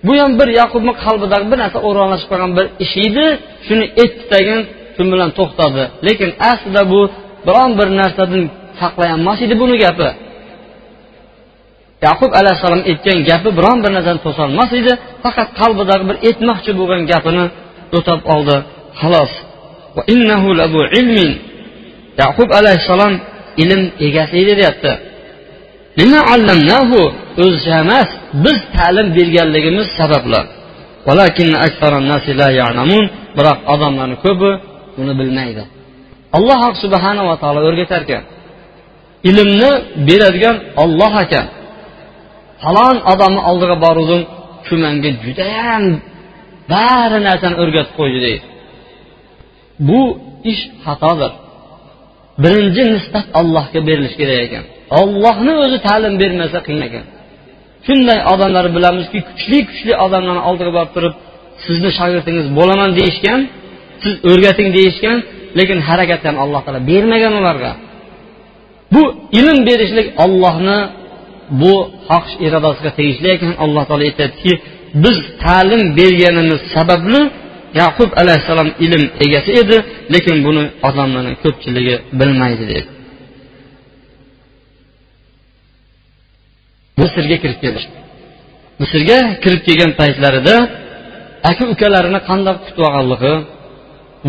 Bu 0.06 0.14
ham 0.22 0.32
bir 0.40 0.50
yaqubni 0.62 0.94
qalbidagi 1.04 1.46
bir 1.52 1.58
narsa 1.64 1.80
o'ralashib 1.88 2.28
qolgan 2.32 2.52
bir 2.58 2.66
ish 2.86 2.96
edi. 3.08 3.26
Shuni 3.68 3.86
aytdi 4.02 4.24
degan 4.34 4.60
shu 4.96 5.02
bilan 5.14 5.30
to'xtadi. 5.40 5.84
Lekin 6.08 6.30
aslida 6.52 6.82
bu 6.94 7.02
biron 7.48 7.72
bir 7.80 7.88
narsadan 8.00 8.44
saqlayolmas 8.82 9.40
edi 9.46 9.56
buni 9.62 9.76
gapi. 9.84 10.10
Yaqub 12.08 12.32
alayhissalom 12.40 12.82
aytgan 12.92 13.18
gapi 13.30 13.50
biron 13.58 13.78
bir 13.84 13.92
narsani 13.96 14.20
to'solmas 14.26 14.72
edi. 14.80 14.94
Faqat 15.24 15.50
qalbidagi 15.60 16.04
bir 16.10 16.18
aytmoqchi 16.28 16.72
bo'lgan 16.80 17.02
gapini 17.12 17.46
o'tab 17.98 18.22
oldi. 18.34 18.56
Xolos 19.02 19.32
yaqub 22.22 22.50
alayhissalom 22.60 23.14
ilm 23.64 23.82
egasi 24.08 24.36
edi 24.44 24.54
deyapti. 24.60 24.92
O'zicha 27.44 27.74
emas 27.84 28.10
biz 28.44 28.58
ta'lim 28.76 29.08
berganligimiz 29.18 29.88
sabablar. 30.00 30.46
Biroq 33.38 33.60
odamlarni 33.74 34.18
ko'pi 34.26 34.52
buni 34.98 35.14
bilmaydi. 35.20 35.64
Alloh 36.38 36.62
subhanava 36.84 37.34
taolo 37.42 37.60
o'rgatar 37.70 38.02
ekan 38.06 38.24
ilmni 39.30 39.72
beradigan 40.08 40.58
olloh 40.84 41.14
ekan. 41.26 41.48
Falon 42.64 42.98
odamni 43.14 43.42
oldiga 43.50 43.76
boruvdim 43.86 44.22
shu 44.66 44.76
manga 44.84 45.10
judayam 45.24 45.84
bari 46.72 47.20
narsani 47.28 47.56
o'rgatib 47.64 47.94
qo'ydi 48.00 48.20
deydi. 48.26 48.46
Bu 49.88 50.02
ish 50.52 50.64
xatodir. 50.86 51.32
Birinchi 52.44 52.84
nisbat 52.94 53.26
allohga 53.40 53.80
berilishi 53.88 54.18
kerak 54.22 54.40
ekan. 54.48 54.64
Ollohni 55.00 55.54
o'zi 55.64 55.78
ta'lim 55.88 56.14
bermasa 56.22 56.60
qiyin 56.66 56.82
ekan. 56.90 57.06
Shunday 57.88 58.20
odamlarni 58.34 58.72
bilamizki 58.78 59.20
kuchli 59.30 59.58
kuchli 59.70 59.94
odamlarni 60.06 60.44
oldiga 60.50 60.72
borib 60.78 60.92
turib 60.96 61.14
sizni 61.66 61.90
shogirdingiz 62.00 62.48
bo'laman 62.60 62.90
deyishgan 63.00 63.40
siz 64.04 64.14
o'rgating 64.30 64.70
deyishgan 64.78 65.18
lekin 65.60 65.80
harakatdan 65.90 66.36
alloh 66.44 66.62
taolo 66.66 66.80
bermagan 66.92 67.34
ularga. 67.40 67.72
Bu 68.94 69.04
ilm 69.40 69.58
berishlik 69.70 70.08
ollohni 70.24 70.80
bu 71.62 71.74
xohish 72.10 72.36
irodasiga 72.46 72.92
tegishli 73.00 73.28
ekan. 73.36 73.52
Alloh 73.64 73.84
taolo 73.88 74.04
aytyaptiki 74.10 74.54
biz 75.04 75.18
ta'lim 75.44 75.82
berganimiz 76.00 76.62
sababli 76.76 77.22
yaqub 77.82 78.10
alayhissalom 78.22 78.70
ilm 78.86 79.04
egasi 79.26 79.52
edi 79.62 79.78
lekin 80.14 80.38
buni 80.46 80.64
odamlarni 80.88 81.34
ko'pchiligi 81.44 81.96
bilmaydi 82.20 82.64
dedi. 82.72 82.82
Misrga 87.02 87.38
kirib 87.44 87.60
kelishdi 87.64 87.98
misrga 88.82 89.20
kirib 89.44 89.62
kelgan 89.68 89.92
paytlarida 90.02 90.56
aka 91.50 91.64
ukalarini 91.74 92.20
qandoq 92.30 92.58
kutib 92.64 92.80
olganligi 92.88 93.34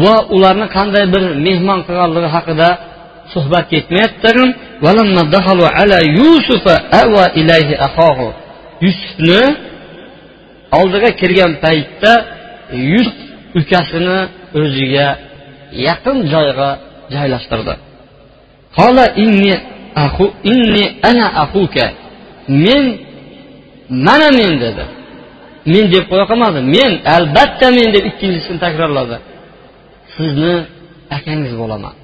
va 0.05 0.15
ularni 0.37 0.67
qanday 0.77 1.05
bir 1.15 1.25
mehmon 1.47 1.81
qilganligi 1.87 2.29
haqida 2.37 2.69
suhbat 3.35 3.65
ketmayapti 3.73 4.19
yusufni 8.85 9.43
oldiga 10.79 11.11
kirgan 11.21 11.53
paytda 11.65 12.13
yusuf 12.93 13.19
ukasini 13.61 14.19
o'ziga 14.61 15.09
yaqin 15.89 16.19
joyga 16.33 16.71
joylashtirdi. 17.15 17.75
Men 22.49 22.85
mana 24.07 24.29
men 24.39 24.53
dedi. 24.65 24.85
Men 25.73 25.85
deb 25.95 26.05
qo'ya 26.11 26.25
qolmadi 26.31 26.61
men 26.77 26.93
albatta 27.17 27.67
men 27.79 27.89
deb 27.95 28.05
ikkinchisini 28.11 28.59
takrorladi. 28.65 29.17
Sizni 30.15 30.55
akangiz 31.17 31.53
bo'laman. 31.63 31.95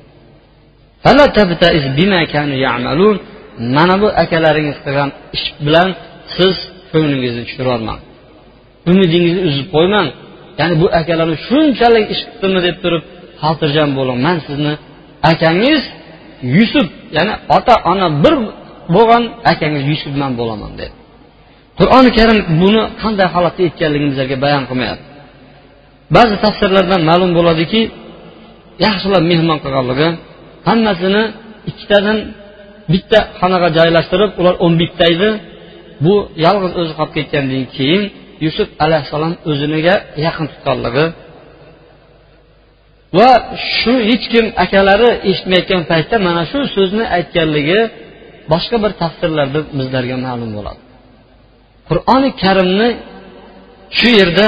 Mana 3.77 3.95
bu 4.03 4.09
akalaringiz 4.23 4.79
qilgan 4.85 5.11
ish 5.37 5.47
bilan 5.67 5.89
siz 6.37 6.55
ko'nglingizni 6.93 7.43
tushirolmang. 7.49 8.01
Umidingizni 8.91 9.43
uzib 9.51 9.67
qo'ymang. 9.75 10.09
Ya'ni 10.61 10.75
bu 10.83 10.87
akalarni 11.01 11.37
shunchalik 11.49 12.07
ish 12.15 12.23
qildimi 12.29 12.61
deb 12.67 12.77
turib 12.83 13.03
xotirjam 13.43 13.91
bo'ling. 13.99 14.19
Man 14.27 14.37
sizni 14.47 14.73
akangiz 15.31 15.83
yusuf 16.57 16.87
ya'ni 17.17 17.35
ota 17.57 17.75
ona 17.91 18.07
bir 18.23 18.35
bo'lgan 18.95 19.25
akangiz 19.53 19.85
yusuf 19.93 20.13
man 20.23 20.33
bo'laman 20.41 20.73
dedi. 20.81 20.95
Qur'oni 21.79 22.11
karim 22.19 22.39
buni 22.63 22.83
qanday 23.03 23.29
holatda 23.35 23.61
aytganligini 23.69 24.11
bizlarga 24.13 24.37
bayon 24.45 24.65
qilmayapti. 24.71 25.07
Ba'zi 26.17 26.35
tafsirlardan 26.45 27.01
ma'lum 27.11 27.31
bo'ladiki 27.39 27.81
yaxshilab 28.87 29.25
mehmon 29.33 29.59
qilganligi 29.65 30.09
hammasini 30.69 31.23
ikkitadan 31.71 32.19
bitta 32.93 33.19
xonaga 33.41 33.69
joylashtirib 33.79 34.31
ular 34.41 34.55
o'n 34.65 34.75
bitta 34.83 35.05
edi. 35.15 35.31
Bu 36.05 36.15
yolg'iz 36.47 36.73
o'zi 36.81 36.93
qolib 36.99 37.13
ketgandan 37.19 37.65
keyin 37.77 38.03
yusuf 38.45 38.69
alayhissalom 38.85 39.35
o'ziniga 39.51 39.95
yaqin 40.27 40.47
tutganligi 40.53 41.05
va 43.19 43.31
shu 43.77 43.95
hech 44.11 44.25
kim 44.33 44.47
akalari 44.65 45.11
eshitmayotgan 45.31 45.83
paytda 45.91 46.17
mana 46.27 46.43
shu 46.53 46.61
so'zni 46.77 47.05
aytganligi 47.17 47.81
boshqa 48.53 48.77
bir 48.85 48.93
tafsirlarda 49.03 49.61
bizlarga 49.79 50.17
ma'lum 50.27 50.51
bo'ladi. 50.59 50.81
Qur'oni 51.89 52.29
karimni 52.43 52.89
shu 53.99 54.09
yerda 54.21 54.47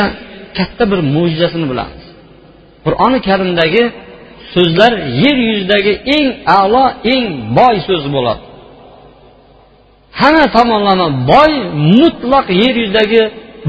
katta 0.59 0.85
bir 0.93 1.01
mo'jizasini 1.15 1.67
bilamiz. 1.73 2.05
Qur'oni 2.87 3.19
karimdagi 3.29 3.83
so'zlar 4.55 4.93
yer 5.23 5.37
yuzidagi 5.49 5.93
eng 6.17 6.27
a'lo 6.59 6.85
eng 7.15 7.25
boy 7.59 7.77
so'z 7.89 8.05
bo'ladi. 8.17 8.43
Hamma 10.21 10.45
tomonlama 10.57 11.07
boy 11.33 11.53
mutlaq 12.01 12.47
yer 12.63 12.75
yuzidagi 12.83 13.23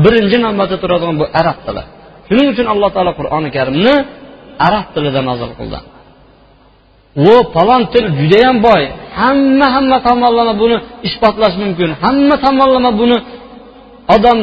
birinchi 0.04 0.38
navbatda 0.46 0.76
turadigan 0.84 1.16
bu 1.22 1.26
arab 1.40 1.58
tili. 1.66 1.84
Shuning 2.28 2.48
uchun 2.54 2.68
alloh 2.74 2.90
taolo 2.96 3.12
qur'oni 3.20 3.50
karimni 3.58 3.96
arab 4.68 4.86
tilida 4.96 5.22
nozil 5.30 5.52
qildi. 5.60 5.80
U 7.16 7.34
palon 7.54 7.84
til 7.94 8.06
judayam 8.20 8.58
boy. 8.68 8.84
Hamma 9.22 9.68
hamma 9.76 9.98
tomonlama 10.08 10.54
buni 10.62 10.78
isbotlash 11.08 11.56
mumkin. 11.64 11.90
Hamma 12.04 12.36
tomonlama 12.46 12.92
buni 13.02 13.18
odam 14.16 14.40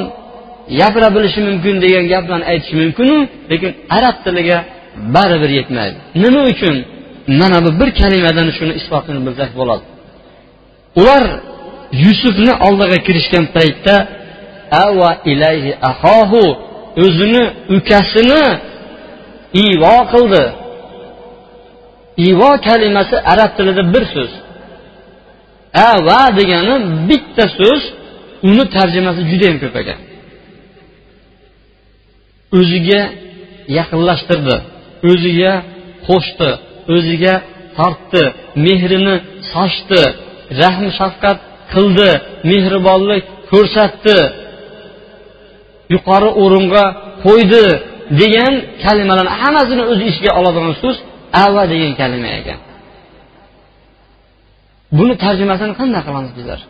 gapira 0.78 1.08
bilishi 1.16 1.40
mumkin 1.48 1.74
degan 1.84 2.04
gaplarni 2.12 2.44
aytish 2.52 2.72
mumkinu 2.80 3.16
lekin 3.50 3.70
arab 3.96 4.16
tiliga 4.24 4.58
baribir 5.14 5.50
yetmaydi. 5.58 5.96
Nima 6.22 6.40
uchun? 6.52 6.76
Mana 7.40 7.58
bu 7.64 7.70
bir 7.80 7.90
kalimadan 8.00 8.48
shuni 8.58 8.72
isbotini 8.80 9.20
bilsak 9.26 9.50
bo'ladi. 9.58 9.84
Ular 11.00 11.24
yusufni 12.04 12.52
oldiga 12.66 12.98
kirishgan 13.06 13.44
paytda 13.56 13.94
ava 14.86 15.10
ilayhi 15.32 15.72
ahohu 15.90 16.42
o'zini 17.04 17.44
ukasini 17.76 18.42
ivo 19.66 19.96
qildi. 20.12 20.44
Ivo 22.16 22.50
kalimasi 22.66 23.16
arab 23.32 23.50
tilida 23.56 23.82
bir 23.94 24.04
so'z. 24.14 24.32
Ava 25.90 26.20
degani 26.38 26.74
bitta 27.08 27.44
so'z 27.58 27.82
uni 28.48 28.64
tarjimasi 28.76 29.20
judayam 29.30 29.58
ko'p 29.62 29.74
ekan. 29.82 29.98
O'ziga 32.58 33.00
yaqinlashtirdi 33.78 34.56
o'ziga 35.10 35.52
qo'shdi 36.08 36.50
o'ziga 36.94 37.34
tortdi 37.78 38.22
mehrini 38.64 39.16
sochdi 39.52 40.02
rahm 40.60 40.86
shafqat 40.98 41.38
qildi 41.72 42.10
mehribonlik 42.50 43.24
ko'rsatdi 43.50 44.18
yuqori 45.94 46.30
o'ringa 46.42 46.84
qo'ydi 47.24 47.64
degan 48.20 48.52
kalimalarni 48.84 49.32
hammasini 49.42 49.82
o'z 49.92 50.00
ichiga 50.10 50.30
oladigan 50.38 50.74
so'z 50.82 50.96
ava 51.44 51.62
degan 51.72 51.92
kalima 52.00 52.30
ekan. 52.40 52.58
Buni 54.98 55.14
tarjimasini 55.24 55.72
qanday 55.80 56.02
qilamiz 56.06 56.32
bizlar 56.38 56.60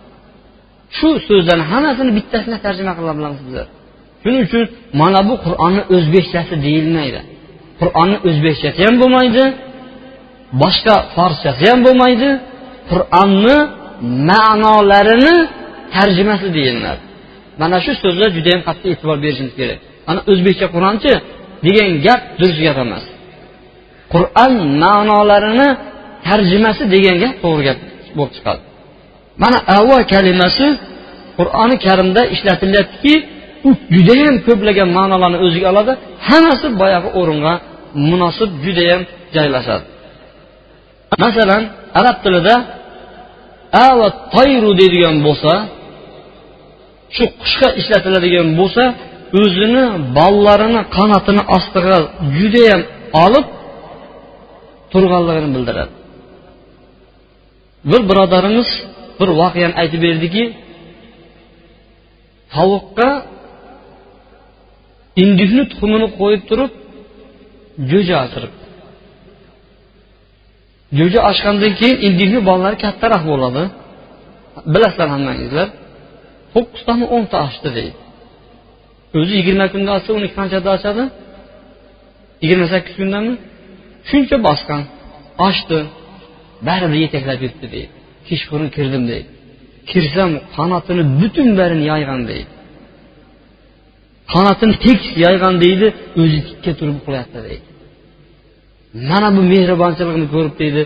shu 0.98 1.08
so'zlarni 1.28 1.64
hammasini 1.72 2.10
bittasini 2.18 2.58
tarjima 2.66 2.92
qila 2.98 3.12
bilamiz 3.18 3.40
bizlar 3.48 3.66
shuning 4.22 4.42
uchun 4.48 4.64
mana 5.00 5.20
bu 5.28 5.34
qur'onni 5.46 5.82
o'zbekchasi 5.96 6.54
deyilmaydi. 6.66 7.20
Qur'onni 7.80 8.16
o'zbekchasi 8.28 8.78
ham 8.86 8.94
bo'lmaydi 9.02 9.44
boshqa 10.62 10.96
forschasi 11.16 11.64
ham 11.70 11.80
bo'lmaydi. 11.86 12.28
Qur'onni 12.90 13.56
ma'nolarini 14.30 15.36
tarjimasi 15.94 16.46
deyiladi. 16.56 17.02
Mana 17.60 17.76
shu 17.84 17.92
so'zlar 18.02 18.28
juda 18.36 18.48
yam 18.54 18.62
qattiq 18.68 18.88
e'tibor 18.94 19.16
berishimiz 19.24 19.54
kerak. 19.60 19.78
Ana 20.10 20.20
o'zbekcha 20.30 20.66
qur'onchi 20.74 21.12
degan 21.66 21.88
gap 22.06 22.20
durust 22.40 22.60
gap 22.66 22.78
emas. 22.84 23.04
Qur'on 24.12 24.52
ma'nolarini 24.82 25.68
tarjimasi 26.26 26.82
degan 26.94 27.16
gap 27.22 27.34
to'g'ri 27.44 27.62
gap 27.68 27.78
bo'lib 28.16 28.32
chiqadi. 28.36 28.60
Mana 29.42 29.58
avvo 29.78 29.96
kalimasi 30.12 30.66
qur'oni 31.38 31.76
karimda 31.86 32.22
ishlatilyaptiki 32.34 33.14
u 33.68 33.70
judayam 33.94 34.36
ko'plagan 34.46 34.88
ma'nolarni 34.98 35.38
o'ziga 35.46 35.66
oladi. 35.72 35.92
Hammasi 36.28 36.66
boyagi 36.80 37.08
o'ringa 37.20 37.54
munosib 38.10 38.50
judayam 38.64 39.02
joylashadi. 39.36 39.84
Masalan 41.24 41.62
arab 42.00 42.16
tilida 42.24 42.54
ava 43.88 44.08
toyru 44.34 44.70
deydigan 44.80 45.16
bo'lsa 45.26 45.52
shu 47.16 47.24
qushga 47.42 47.68
ishlatiladigan 47.80 48.48
bo'lsa 48.60 48.82
o'zini 49.42 49.84
ballarini 50.16 50.82
qanotini 50.96 51.42
ostiga 51.56 51.98
judayam 52.38 52.80
olib 53.24 53.46
turganligini 54.92 55.50
bildiradi. 55.56 55.92
Bir 57.90 58.00
birodarimiz 58.08 58.68
bir 59.20 59.28
voqeani 59.40 59.74
aytib 59.80 60.00
berdiki 60.06 60.44
tovuqqa 62.54 63.08
indikni 65.22 65.62
tuxumini 65.70 66.08
qo'yib 66.20 66.42
turib 66.50 66.72
jo'ja 67.90 68.16
asirib 68.24 68.52
jo'ja 70.98 71.20
ochgandan 71.30 71.72
keyin 71.80 71.98
indikni 72.06 72.40
bolalari 72.48 72.76
kattaroq 72.84 73.22
bo'ladi. 73.30 73.62
Bilasizlar 74.74 75.08
hammangizlar 75.14 75.68
to'qqiztami 76.54 77.04
o'nta 77.14 77.36
ochdi 77.46 77.68
deydi. 77.78 77.98
O'zi 79.18 79.32
yigirma 79.38 79.66
kunda 79.72 79.90
ochsa 79.96 80.10
uni 80.18 80.28
qanchada 80.36 80.68
ochadi? 80.76 81.04
Yigirma 82.42 82.66
sakkiz 82.74 82.94
kundami? 83.00 83.32
Shuncha 84.08 84.36
bosgan 84.46 84.82
ochdi 85.48 85.78
baribir 86.68 86.98
yetaklab 87.04 87.38
yuribdi 87.44 87.66
deydi. 87.74 87.90
Kechqurun 88.28 88.68
kirdim 88.76 89.04
deydi. 89.10 89.28
Kirsam 89.90 90.30
qanotini 90.56 91.02
butun 91.20 91.48
barini 91.58 91.84
yoygan 91.92 92.20
deydi. 92.30 92.50
Qanotini 94.32 94.74
tekis 94.84 95.12
yoygan 95.24 95.54
deydi. 95.64 95.86
O'zi 96.20 96.38
tikka 96.48 96.72
turib 96.78 96.96
uxlayapti 97.00 97.38
deydi. 97.48 97.66
Mana 99.10 99.28
bu 99.36 99.42
mehribonchiligini 99.52 100.28
ko'rib 100.34 100.54
deydi. 100.62 100.82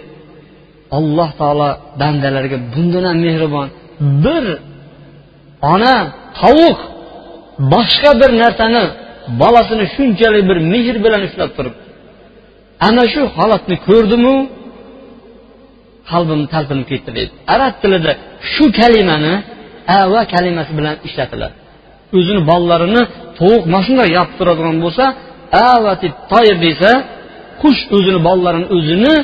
Alloh 0.98 1.30
taolo 1.40 1.68
bandalarga 2.00 2.58
bundan 2.72 3.04
ham 3.08 3.18
mehribon. 3.26 3.68
Bir 4.24 4.44
ona 5.72 5.96
tovuq 6.40 6.78
boshqa 7.72 8.10
bir 8.20 8.30
narsani 8.42 8.82
bolasini 9.40 9.84
shunchalik 9.94 10.44
bir 10.50 10.58
mehr 10.72 10.96
bilan 11.04 11.22
ushlab 11.28 11.50
turibdi. 11.56 11.83
Ana 12.88 13.04
shu 13.12 13.22
holatni 13.36 13.76
ko'rdimu? 13.88 14.34
Qalbim 16.10 16.40
talpinib 16.54 16.86
ketdi 16.92 17.10
deydi 17.18 17.32
arab 17.54 17.74
tilida 17.82 18.12
shu 18.52 18.64
kalimani 18.80 19.34
ava 20.00 20.20
kalimasi 20.34 20.72
bilan 20.78 20.94
ishlatiladi 21.08 21.54
o'zini 22.18 22.40
bolalarini 22.50 23.02
tovuq 23.38 23.62
mana 23.72 23.82
shunday 23.86 24.08
yopib 24.18 24.34
turadigan 24.40 24.76
bo'lsa 24.84 25.04
avati 25.70 26.06
toyir 26.32 26.56
desa 26.66 26.90
qush 27.62 27.80
o'zini 27.96 28.20
bolalarini 28.28 28.66
o'zini 28.76 29.14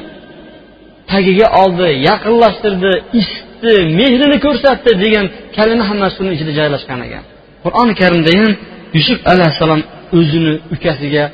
tagiga 1.12 1.46
oldi 1.62 1.88
yaqinlashtirdi 2.08 2.92
eshitdi 3.20 3.72
mehrini 3.98 4.36
ko'rsatdi 4.46 4.90
degan 5.04 5.26
kalima 5.56 5.84
hammasi 5.90 6.14
shuni 6.18 6.30
ichida 6.36 6.52
joylashgan 6.58 7.00
ekan. 7.06 7.22
Qur'oni 7.64 7.92
karimda 8.02 8.30
ham 8.40 8.52
yusuf 8.98 9.18
alayhissalom 9.32 9.80
o'zini 10.18 10.52
ukasiga 10.74 11.24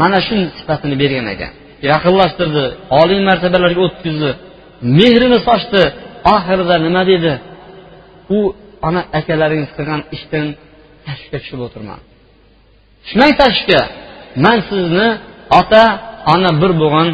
mana 0.00 0.18
shu 0.26 0.34
sifatini 0.58 0.96
bergan 1.02 1.26
ekan. 1.34 1.52
Yaqinlashtirdi 1.92 2.64
oliy 3.00 3.20
martabalarga 3.28 3.80
o'tkazdi. 3.86 4.30
Mehrini 4.98 5.38
sochdi. 5.48 5.82
Oxirida 6.34 6.76
nima 6.86 7.02
dedi? 7.12 7.32
U 8.36 8.38
ana 8.88 9.00
akalaringiz 9.18 9.70
qilgan 9.76 10.00
ishdan 10.16 10.46
tashvishga 11.06 11.38
tushib 11.42 11.60
o'tirman 11.66 12.00
tushmang 13.04 13.32
tashvishga 13.40 13.80
man 14.44 14.58
sizni 14.70 15.08
ota 15.60 15.84
ona 16.34 16.50
bir 16.62 16.72
bo'lgan 16.82 17.08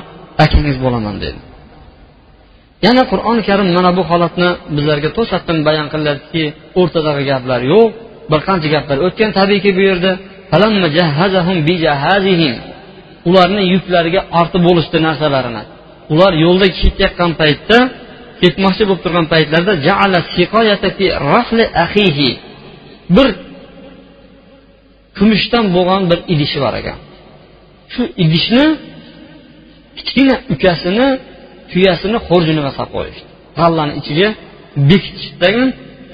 akangiz 0.45 0.77
bo'laman 0.85 1.17
dedi. 1.25 1.39
Yana 2.87 3.03
qur'oni 3.11 3.43
karim 3.49 3.69
mana 3.79 3.91
bu 3.99 4.03
holatni 4.11 4.49
bizlarga 4.77 5.11
to'satdan 5.17 5.59
bayon 5.69 5.87
qilyaptiki 5.95 6.45
o'rtadagi 6.81 7.23
gaplar 7.33 7.61
yo'q. 7.73 7.89
Bir 8.31 8.41
qancha 8.49 8.69
gaplar 8.75 8.97
o'tgan 9.07 9.31
tabiiyki 9.39 9.71
bu 9.77 9.83
yerda 9.89 10.13
ularni 13.29 13.63
yuklariga 13.75 14.21
ortib 14.41 14.63
bo'lishdi 14.69 14.99
narsalarini. 15.09 15.63
Ular 16.13 16.33
yo'lda 16.45 16.67
ketayotgan 16.81 17.31
paytda 17.41 17.79
ketmoqchi 18.43 18.83
bo'lib 18.89 19.03
turgan 19.05 19.27
paytlarida 19.33 19.73
bir 23.17 23.29
kumushdan 25.17 25.65
bo'lgan 25.77 26.03
bir 26.11 26.19
idishi 26.35 26.59
bor 26.65 26.75
ekan. 26.81 26.99
Shu 27.93 28.03
idishni 28.25 28.65
kichkina 29.99 30.37
ukasini 30.55 31.09
tuyasini 31.71 32.19
xurjuniga 32.29 32.71
solib 32.77 32.93
qo'yishdi. 32.97 33.29
G'allani 33.59 33.93
ichiga 34.01 34.29
bekitishdan 34.91 35.67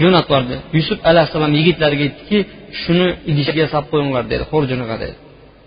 jo'natib 0.02 0.30
yubordi. 0.30 0.54
Yusuf 0.76 0.98
alayhissalom 1.10 1.52
yigitlariga 1.58 2.04
aytdiki 2.08 2.38
shuni 2.82 3.06
idishga 3.30 3.64
solib 3.72 3.88
qo'yinglar 3.92 4.24
dedi 4.32 4.44
xurjuniga 4.52 4.96
dedi. 5.04 5.16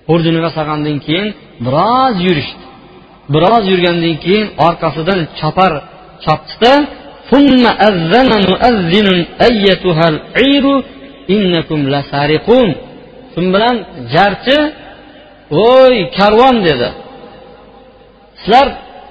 Xurjuniga 0.08 0.48
yasagandan 0.50 0.98
keyin 1.06 1.28
biroz 1.66 2.16
yurishdi. 2.28 2.64
Biroz 3.34 3.64
yurgandan 3.72 4.16
keyin 4.24 4.48
orqasidan 4.68 5.20
chopar 5.40 5.74
chopdida 6.26 6.74
shu 7.30 7.38
bilan? 13.56 13.76
Jarchi 14.14 14.58
voy 15.58 15.96
karvon 16.18 16.56
dedi. 16.68 16.90
Sizlar 18.42 18.68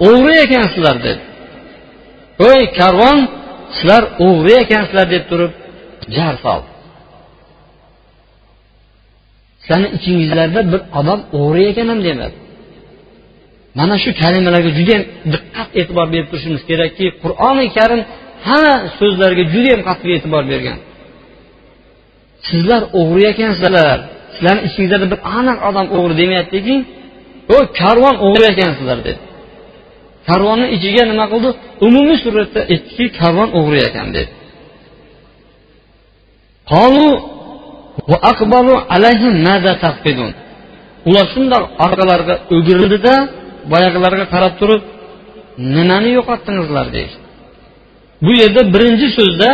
o'g'ri 0.08 0.34
ekansizlar 0.44 0.96
dedi. 1.06 1.22
Voy 2.42 2.60
karvon 2.78 3.18
sizlar 3.76 4.02
o'g'ri 4.26 4.54
ekansizlar 4.64 5.06
deb 5.14 5.24
turib 5.30 5.52
jar 6.16 6.34
soldi. 6.44 6.69
Sizlarni 9.62 9.88
ichingizlarda 9.96 10.60
bir 10.72 10.80
odam 11.00 11.20
o'g'ri 11.40 11.62
ekan 11.70 11.86
ham 11.92 12.00
demadi 12.08 12.36
mana 13.78 13.94
shu 14.02 14.10
kalimalarga 14.22 14.70
judayam 14.78 15.04
diqqat 15.34 15.68
e'tibor 15.80 16.06
berib 16.12 16.28
turishimiz 16.30 16.62
kerakki 16.70 17.06
qur'oni 17.22 17.66
karim 17.76 18.00
hamma 18.48 18.74
so'zlarga 18.98 19.42
judayam 19.54 19.80
qattiq 19.88 20.10
e'tibor 20.16 20.42
bergan. 20.52 20.78
Sizlar 22.48 22.82
o'g'ri 23.00 23.24
ekansizlar. 23.32 23.98
Sizlarni 24.34 24.62
ichingizlarda 24.68 25.06
bir 25.12 25.20
aniq 25.38 25.58
odam 25.68 25.86
o'g'ri 25.96 26.14
demayaptiki 26.22 26.76
u 27.54 27.56
karvon 27.80 28.16
o'g'ri 28.26 28.44
ekansizlar 28.52 28.98
dedi. 29.08 29.20
Karvonni 30.28 30.66
ichiga 30.76 31.02
nima 31.10 31.26
qildi? 31.32 31.50
Umumiy 31.86 32.18
suratda 32.24 32.60
aytdiki 32.72 33.04
karvon 33.20 33.48
o'g'ri 33.58 33.78
ekan 33.88 34.06
dedi. 34.16 34.30
Ular 41.08 41.26
shundoq 41.34 41.64
orqalariga 41.84 42.34
o'girildida 42.56 43.14
boyagilarga 43.72 44.26
qarab 44.34 44.54
turib 44.60 44.82
nimani 45.76 46.10
yo'qotdingizlar 46.18 46.86
deyishdi 46.96 47.20
bu 48.24 48.30
yerda 48.40 48.62
birinchi 48.74 49.08
so'zda 49.18 49.50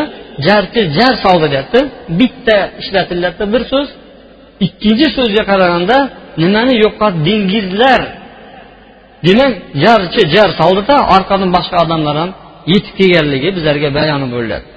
jarchi 0.46 0.80
jar 0.98 1.14
soldi 1.24 1.46
deyapti 1.52 1.80
bitta 2.20 2.56
ishlatilyapti 2.80 3.44
bir 3.54 3.62
so'z. 3.72 3.88
Ikkinchi 4.66 5.06
so'zga 5.16 5.42
qaraganda 5.50 5.96
nimani 6.42 6.74
yo'qotdingizlar. 6.84 8.02
Demak 9.26 9.52
jarchi 9.84 10.22
jar 10.34 10.48
soldida 10.60 10.96
orqadan 11.16 11.50
boshqa 11.56 11.76
odamlar 11.84 12.14
ham 12.22 12.30
yetib 12.72 12.94
kelganligi 12.98 13.48
bizlarga 13.56 13.88
bayon 13.98 14.22
bo'lyapti. 14.34 14.70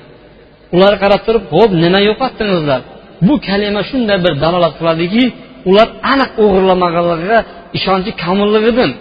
Ularga 0.76 1.00
qarab 1.04 1.22
turib 1.28 1.44
ho'p 1.56 1.72
nima 1.84 2.00
yo'qotdingizlar. 2.10 2.82
Bu 3.28 3.34
kalima 3.48 3.82
shunday 3.90 4.18
bir 4.26 4.34
dalolat 4.44 4.74
qiladiki 4.80 5.24
ular 5.70 5.88
aniq 6.14 6.32
o'g'irlamaganligiga 6.44 7.40
ishonchi 7.78 8.12
komilligidan 8.24 8.92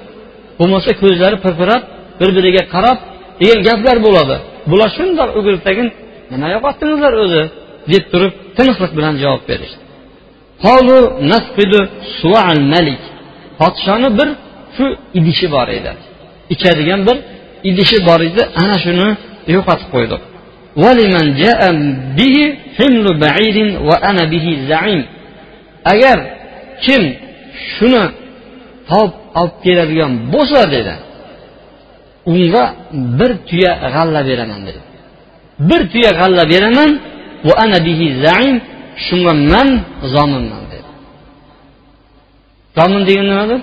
bo'lmasa 0.59 0.90
ko'zlari 1.02 1.37
pirpirab 1.44 1.83
bir 2.20 2.31
biriga 2.37 2.62
qarab 2.74 2.98
degan 3.40 3.61
gaplar 3.68 3.96
bo'ladi. 4.07 4.37
Bular 4.70 4.88
shundoq 4.98 5.31
o'girib 5.38 5.62
tagin 5.68 5.88
nima 6.33 6.46
yo'qotdingizlar 6.54 7.12
o'zi? 7.24 7.42
deb 7.92 8.04
turib 8.12 8.33
tiniqlik 8.57 8.92
bilan 8.98 9.14
javob 9.22 9.42
berishdi. 9.50 9.83
Podshoni 13.61 14.09
bir 14.18 14.28
shu 14.76 14.87
idishi 15.18 15.46
bor 15.54 15.68
edi. 15.78 15.90
Ichadigan 16.54 17.00
bir 17.09 17.16
idishi 17.70 17.98
bor 18.09 18.20
edi 18.28 18.42
ana 18.62 18.76
shuni 18.85 19.09
yo'qotib 19.54 19.88
qo'ydik 19.94 20.22
agar 25.92 26.18
kim 26.84 27.02
shuni 27.74 28.04
topib 28.90 29.14
olib 29.40 29.54
keladigan 29.64 30.12
bo'lsa 30.32 30.60
dedi 30.74 30.94
unga 32.32 32.64
bir 33.18 33.32
tuya 33.48 33.72
g'alla 33.94 34.20
beraman 34.28 34.60
dedi. 34.68 34.80
Bir 35.68 35.82
tuya 35.92 36.10
g'alla 36.20 36.42
beraman 36.52 36.90
va 37.48 37.54
ana 37.64 37.78
bihi 37.86 38.06
zaim 38.24 38.56
shunga 39.06 39.32
man 39.52 39.68
zominman 40.14 40.64
dedi. 40.72 40.88
Zomin 42.76 43.02
degani 43.08 43.28
nimadir 43.32 43.60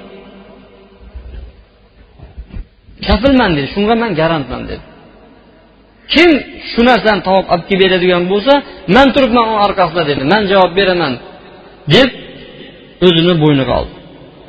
kafilman 3.08 3.51
dedi 3.58 3.67
shunga 3.75 3.95
man 4.01 4.12
garantman 4.19 4.63
dedi. 4.69 4.84
kim 6.14 6.31
shu 6.71 6.81
narsani 6.90 7.21
topib 7.29 7.47
olib 7.53 7.66
kelib 7.69 7.81
beradigan 7.85 8.23
bo'lsa 8.33 8.53
man 8.97 9.07
turibman 9.14 9.45
uni 9.51 9.61
orqasida 9.66 10.03
dedi 10.11 10.23
man 10.33 10.43
javob 10.51 10.73
beraman 10.79 11.12
deb 11.95 12.09
o'zini 13.07 13.35
bo'yniga 13.45 13.75
oldi 13.81 13.95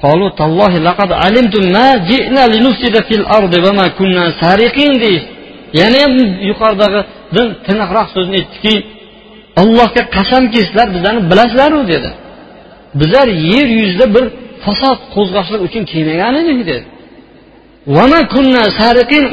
قالوا 0.06 0.30
تالله 0.40 0.74
لقد 0.88 1.10
علمتم 1.24 1.64
ما 1.78 1.88
جئنا 2.10 2.44
لنفسد 2.54 2.96
في 3.08 3.16
الأرض 3.22 3.54
وما 3.66 3.88
كنا 3.98 4.24
سارقين 4.42 4.94
deyishdi 5.04 5.30
yana 5.80 5.98
ham 6.04 6.14
yuqoridagidan 6.50 7.48
tiniqroq 7.68 8.08
so'zni 8.16 8.36
aytdiki 8.42 8.76
allohga 9.62 10.02
qasamki 10.16 10.60
sizlar 10.68 10.88
bizlarni 10.96 11.22
bilasizlaru 11.32 11.80
dedi 11.94 12.10
bizlar 13.00 13.28
yer 13.54 13.68
yuzida 13.80 14.06
bir 14.16 14.26
fasod 14.66 15.00
qo'zg'ashlik 15.16 15.62
uchun 15.68 15.84
kelmagan 15.92 16.34
edik 16.42 16.60
dedi 16.70 16.84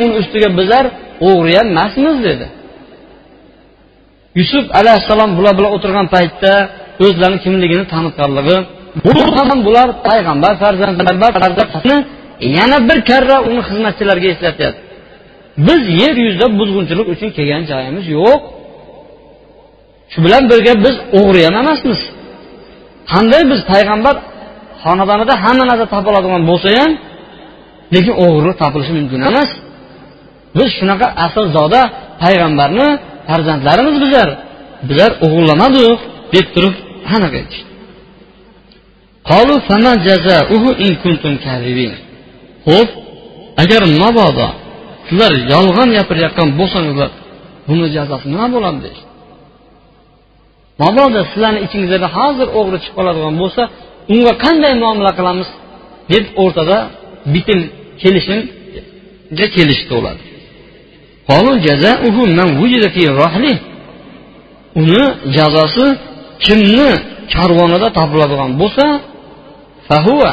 uni 0.05 0.15
ustiga 0.23 0.49
bizlar 0.59 0.85
o'g'ri 1.28 1.54
ham 1.60 1.68
emasmiz 1.74 2.18
dedi. 2.28 2.46
Yusuf 4.40 4.66
alayhissalom 4.80 5.32
bular 5.38 5.54
bilan 5.60 5.72
o'tirgan 5.76 6.08
paytda 6.16 6.54
o'zlarini 7.06 7.40
kimligini 7.46 7.86
tanitganligi 7.94 8.58
ham 9.50 9.60
bular 9.68 9.88
payg'ambar 10.08 10.54
farzandlar 10.64 11.16
yana 12.58 12.78
bir 12.90 13.00
karra 13.10 13.38
uni 13.50 13.62
xizmatchilariga 13.68 14.28
eslatyapti. 14.34 14.82
Biz 15.68 15.82
yer 16.02 16.16
yuzida 16.26 16.48
buzg'unchilik 16.60 17.08
uchun 17.14 17.30
kelgan 17.38 17.64
joyimiz 17.72 18.06
yo'q. 18.18 18.40
Shu 20.12 20.20
bilan 20.26 20.44
birga 20.52 20.74
biz 20.86 20.96
o'g'ri 21.20 21.42
ham 21.48 21.56
emasmiz. 21.64 22.00
Qanday 23.12 23.42
biz 23.52 23.60
payg'ambar 23.72 24.16
xonadonida 24.84 25.34
hamma 25.44 25.64
narsa 25.70 25.86
topiladigan 25.94 26.44
bo'lsa 26.50 26.70
ham 26.80 26.92
lekin 27.96 28.14
o'g'irlik 28.24 28.56
topilishi 28.64 28.94
mumkin 29.00 29.20
emas. 29.30 29.50
Biz 30.58 30.70
shunaqa 30.78 31.08
aslzoda 31.26 31.82
payg'ambarni 32.24 32.88
farzandlarimiz 33.30 33.96
bizlar 34.04 34.30
bizlar 34.88 35.12
o'g'irlamadik 35.26 36.00
deb 36.34 36.46
turib 36.56 36.76
aniq 37.16 37.34
aytishdi. 37.40 37.70
Ho'p 42.70 42.90
agar 43.64 43.82
mabodo 44.02 44.48
sizlar 45.08 45.32
yolg'on 45.54 45.90
gapirayotgan 45.98 46.50
bo'lsangizlar 46.60 47.12
buni 47.68 47.86
jazosi 47.96 48.26
nima 48.34 48.48
bo'ladi 48.56 48.80
deyishdi 48.86 49.08
mabodo 50.82 51.20
sizlarni 51.32 51.60
ichingizda 51.66 52.08
hozir 52.18 52.48
o'g'ri 52.60 52.78
chiqib 52.84 52.96
qoladigan 52.98 53.36
bo'lsa 53.42 53.62
unga 54.14 54.34
qanday 54.44 54.74
muomala 54.84 55.12
qilamiz 55.20 55.50
deb 56.12 56.26
o'rtada 56.44 56.78
bitim 57.34 57.60
kelishimga 58.02 59.46
kelishdi 59.56 59.94
ular. 60.00 60.18
Uni 64.82 65.04
jazosi 65.38 65.86
kimni 66.46 66.90
karvonida 67.34 67.88
topiladigan 67.98 68.52
bo'lsa 68.62 68.86
fahuva 69.88 70.32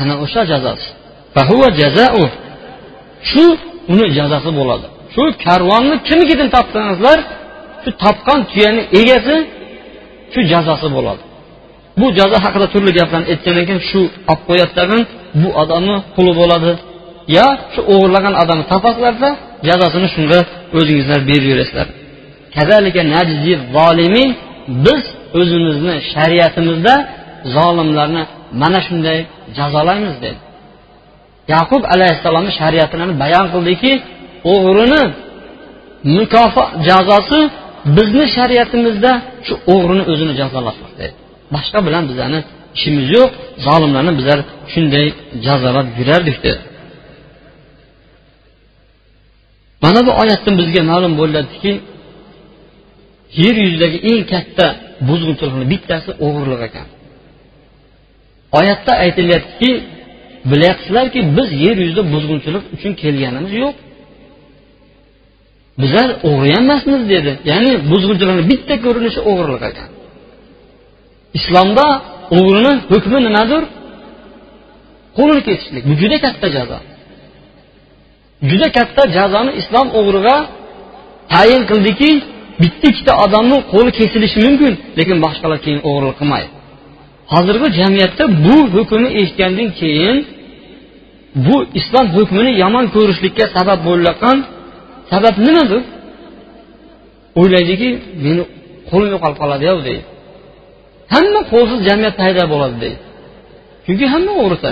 ana 0.00 0.14
o'sha 0.24 0.42
jazosi. 0.52 0.88
Fahuva 1.34 1.68
jazau. 1.80 2.22
Shu 3.30 3.44
uni 3.92 4.06
jazosi 4.18 4.50
bo'ladi. 4.58 4.86
Shu 5.14 5.22
karvonni 5.46 5.96
kimnikidan 6.08 6.48
topsangizlar 6.56 7.18
shu 7.82 7.90
topgan 8.02 8.40
tuyani 8.50 8.82
egasi 9.00 9.36
shu 10.32 10.40
jazosi 10.52 10.88
bo'ladi. 10.96 11.22
Bu 12.00 12.06
jazo 12.18 12.36
haqida 12.44 12.66
turli 12.72 12.90
gaplarni 12.98 13.26
aytgandan 13.32 13.64
keyin 13.68 13.82
shu 13.90 14.00
olib 14.32 14.42
qo'yadi 14.48 14.72
tag'in 14.78 15.02
bu 15.42 15.48
odamni 15.62 15.96
quli 16.16 16.32
bo'ladi. 16.40 16.72
Yo 17.36 17.46
shu 17.72 17.80
o'g'irlagan 17.92 18.34
odamni 18.42 18.64
topasizlarda 18.72 19.30
jazosini 19.68 20.08
shunga 20.14 20.38
o'zingizlar 20.78 21.20
berib 21.30 21.46
yurasizlar. 21.52 21.88
Biz 24.86 25.02
o'zimizni 25.40 25.94
shariatimizda 26.12 26.94
zolimlarni 27.56 28.22
mana 28.62 28.80
shunday 28.86 29.18
jazolaymiz 29.58 30.14
dedi. 30.24 30.38
Yaqub 31.54 31.82
alayhissalomni 31.94 32.52
shariatini 32.60 33.14
bayon 33.22 33.46
qildiki 33.54 33.92
o'g'rini 34.52 35.02
mukofot 36.16 36.70
jazosi 36.88 37.40
bizni 37.96 38.24
shariatimizda 38.36 39.12
shu 39.46 39.54
o'g'rini 39.72 40.04
o'zini 40.12 40.32
jazolashlik 40.40 40.92
dedi. 41.00 41.14
Boshqa 41.54 41.78
bilan 41.86 42.04
bizani 42.10 42.38
ishimiz 42.76 43.06
yo'q 43.16 43.30
zolimlarni 43.66 44.12
bizlar 44.18 44.38
shunday 44.72 45.06
jazolab 45.46 45.86
yurardik 45.98 46.36
dedi. 46.46 46.60
Mana 49.82 50.00
bu 50.06 50.12
oyatdan 50.22 50.54
bizga 50.60 50.82
ma'lum 50.90 51.12
bo'ladiki 51.20 51.72
yer 53.42 53.54
yuzidagi 53.64 53.98
eng 54.10 54.22
katta 54.32 54.66
buzg'unchilikni 55.08 55.66
bittasi 55.72 56.10
o'g'irlik 56.26 56.60
ekan. 56.68 56.86
Oyatda 58.58 58.92
aytilyaptiki 59.04 59.70
bilyapsizlarki 60.50 61.20
biz 61.36 61.48
yer 61.64 61.76
yuzida 61.84 62.02
buzg'unchilik 62.14 62.64
uchun 62.74 62.92
kelganimiz 63.02 63.52
yo'q. 63.62 63.76
Bizlar 65.82 66.08
o'g'ri 66.28 66.50
emasmiz 66.60 67.02
dedi. 67.14 67.32
Ya'ni 67.50 67.72
buzg'unchilikni 67.90 68.44
bitta 68.52 68.74
ko'rinishi 68.84 69.20
o'g'irlik 69.30 69.62
ekan. 69.70 69.88
Islomda 71.38 71.86
o'g'rini 72.36 72.72
hukmi 72.90 73.18
nimadir? 73.26 73.62
Qo'lini 75.16 75.42
kesishlik. 75.48 75.82
Bu 75.88 75.94
juda 76.00 76.16
katta 76.26 76.48
jazo. 76.56 76.78
Juda 78.50 78.68
katta 78.76 79.02
jazoni 79.16 79.52
islom 79.60 79.86
o'g'riga 79.98 80.36
tayin 81.32 81.62
qildiki 81.70 82.10
bitta 82.62 82.84
ikkita 82.92 83.12
odamni 83.24 83.58
qo'li 83.72 83.90
kesilishi 83.98 84.38
mumkin 84.46 84.72
lekin 84.98 85.16
boshqalar 85.24 85.58
keyin 85.64 85.80
o'g'irlik 85.88 86.16
qilmaydi. 86.20 86.50
Hozirgi 87.32 87.68
jamiyatda 87.80 88.24
bu 88.44 88.56
hukmni 88.74 89.08
eshitgandan 89.20 89.68
keyin 89.80 90.16
bu 91.46 91.56
islom 91.80 92.06
hukmini 92.16 92.52
yomon 92.62 92.86
ko'rishlikka 92.96 93.44
sabab 93.56 93.78
bo'layotgan 93.88 94.36
sabab 95.12 95.34
nima 95.46 95.64
deb 95.72 95.82
o'ylaydiki 97.40 97.88
meni 98.24 98.42
qo'lim 98.90 99.08
yo'qolib 99.14 99.38
qoladi 99.42 99.64
deydi. 99.88 100.02
Hamma 101.14 101.40
qo'lsiz 101.52 101.78
jamiyat 101.88 102.14
paydo 102.22 102.42
bo'ladi 102.52 102.76
deydi. 102.84 103.00
Chunki 103.86 104.04
hamma 104.14 104.32
o'g'risa. 104.42 104.70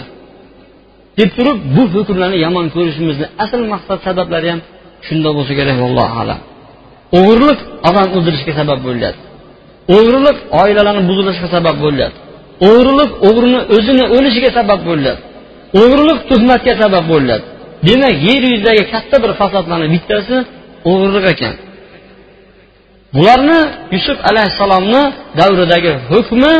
Kelib 1.20 1.32
turib 1.38 1.58
bu 1.76 1.82
hukmlarni 1.94 2.38
yomon 2.46 2.66
ko'rishimizni 2.74 3.26
asl 3.44 3.60
maqsad 3.72 3.98
sabablari 4.06 4.48
ham 4.52 4.60
shunda 5.06 5.30
bo'lsa 5.36 5.52
kerak 5.58 5.78
allohu 5.88 6.14
alam. 6.22 6.40
O'g'irlik 7.18 7.58
odam 7.88 8.08
o'ldirishga 8.16 8.52
sabab 8.60 8.80
bo'ladi 8.86 9.18
o'g'irlik 9.96 10.38
oilalarni 10.62 11.02
buzilishiga 11.10 11.48
sabab 11.56 11.76
bo'ladi 11.84 12.16
o'g'irlik 12.68 13.10
o'g'rini 13.28 13.60
o'zini 13.76 14.04
o'lishiga 14.16 14.50
sabab 14.58 14.80
bo'ladi 14.88 15.20
o'g'irlik 15.80 16.18
tuhmatga 16.30 16.72
sabab 16.82 17.04
bo'ladi 17.12 17.44
demak 17.88 18.14
yer 18.28 18.42
yuzidagi 18.52 18.82
katta 18.92 19.16
bir 19.22 19.32
fasodlarni 19.40 19.88
bittasi 19.94 20.36
o'g'irlik 20.90 21.24
ekan. 21.34 21.54
Bularni 23.16 23.60
yusuf 23.94 24.18
alayhissalomni 24.30 25.02
davridagi 25.40 25.92
hukmi 26.10 26.54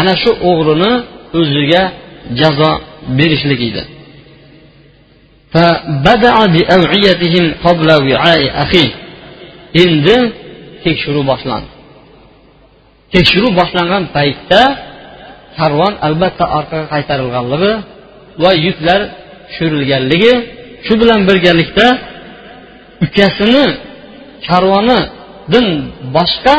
ana 0.00 0.14
shu 0.22 0.30
o'g'rini 0.50 0.92
o'ziga 1.38 1.82
jazo 2.40 2.70
berishlik 3.18 3.60
edi. 3.68 3.82
Endi 9.82 10.16
tekshiruv 10.84 11.24
boshlandi 11.32 11.70
tekshiruv 13.14 13.52
boshlangan 13.60 14.02
paytda 14.16 14.62
karvon 15.58 15.92
albatta 16.06 16.44
orqaga 16.58 16.86
qaytarilganligi 16.94 17.72
va 18.42 18.50
yuklar 18.66 19.00
tushirilganligi 19.48 20.32
shu 20.86 20.94
bilan 21.00 21.20
birgalikda 21.28 21.86
ukasini 23.04 23.64
karvonidan 24.48 25.66
boshqa 26.16 26.56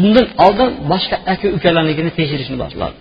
undan 0.00 0.26
oldin 0.44 0.70
boshqa 0.92 1.16
aka 1.32 1.46
ukalarnikini 1.56 2.10
tekshirishni 2.18 2.56
boshladi 2.64 2.96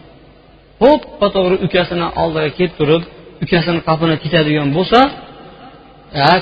to'ppa 0.81 1.27
to'g'ri 1.35 1.55
ukasini 1.65 2.07
oldiga 2.23 2.49
kelib 2.57 2.73
turib 2.79 3.03
ukasini 3.43 3.79
qafini 3.87 4.15
titadigan 4.23 4.69
bo'lsa 4.77 4.99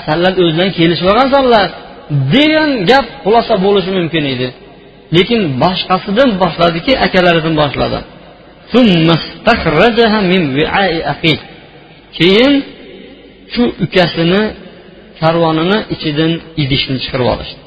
sanlar 0.06 0.32
o'zidan 0.42 0.70
kelishib 0.78 1.06
olgansanlar 1.12 1.66
degan 2.34 2.70
gap 2.90 3.06
xulosa 3.24 3.54
bo'lishi 3.66 3.90
mumkin 3.98 4.24
edi. 4.34 4.48
Lekin 5.16 5.40
boshqasidan 5.62 6.30
boshladiki 6.42 6.92
akalaridan 7.06 7.54
boshladi. 7.62 7.98
Keyin 12.18 12.54
shu 13.52 13.62
ukasini 13.84 14.42
karvonini 15.20 15.78
ichidan 15.94 16.32
idishni 16.62 16.98
chiqarib 17.04 17.28
olishdi. 17.34 17.60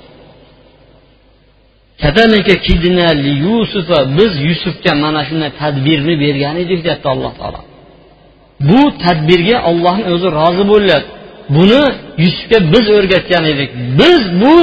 Biz 4.17 4.31
yusufga 4.49 4.93
mana 5.03 5.21
shunday 5.27 5.51
tadbirni 5.61 6.13
bergan 6.23 6.55
edik 6.63 6.79
deyapti 6.85 7.07
alloh 7.13 7.33
taolo. 7.39 7.61
Bu 8.69 8.79
tadbirga 9.03 9.57
ollohni 9.69 10.05
o'zi 10.15 10.27
rozi 10.39 10.63
bo'ladi 10.71 11.05
buni 11.55 11.81
yusufga 12.23 12.57
biz 12.73 12.85
o'rgatgan 12.97 13.43
edik. 13.53 13.69
Biz 13.99 14.21
bu 14.41 14.53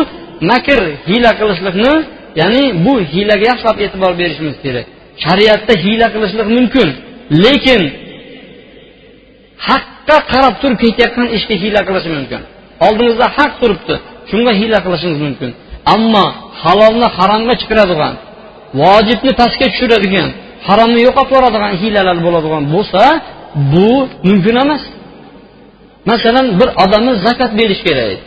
makr 0.50 0.80
hiyla 1.08 1.30
qilishlikni 1.40 1.94
ya'ni 2.40 2.64
bu 2.84 2.92
hiylaga 3.12 3.44
yaxshilab 3.50 3.78
e'tibor 3.84 4.12
berishimiz 4.20 4.56
kerak. 4.64 4.86
Shariatda 5.24 5.74
hiyla 5.84 6.06
qilishlik 6.14 6.48
mumkin 6.56 6.88
lekin 7.44 7.82
haqqa 9.68 10.16
qarab 10.32 10.54
turib 10.62 10.78
ketayotgan 10.84 11.28
ishga 11.36 11.54
hiyla 11.62 11.80
qilish 11.88 12.06
mumkin. 12.16 12.40
Oldingizda 12.86 13.26
haq 13.36 13.52
turibdi 13.60 13.94
shunga 14.30 14.52
hiyla 14.60 14.78
qilishimiz 14.84 15.18
mumkin. 15.26 15.50
Ammo 15.94 16.26
halolni 16.62 17.08
haromga 17.16 17.54
chiqaradigan 17.60 18.14
vojibni 18.80 19.32
pastga 19.40 19.66
tushiradigan 19.72 20.28
haromni 20.68 21.00
yo'qotib 21.06 21.32
yuboradigan 21.34 21.72
hiylalar 21.82 22.16
bo'ladigan 22.26 22.62
bo'lsa 22.74 23.02
bu 23.54 24.08
mumkin 24.28 24.56
emas. 24.64 24.82
Masalan 26.10 26.46
bir 26.60 26.68
odamni 26.82 27.12
zakot 27.26 27.50
berish 27.58 27.82
kerak. 27.86 28.18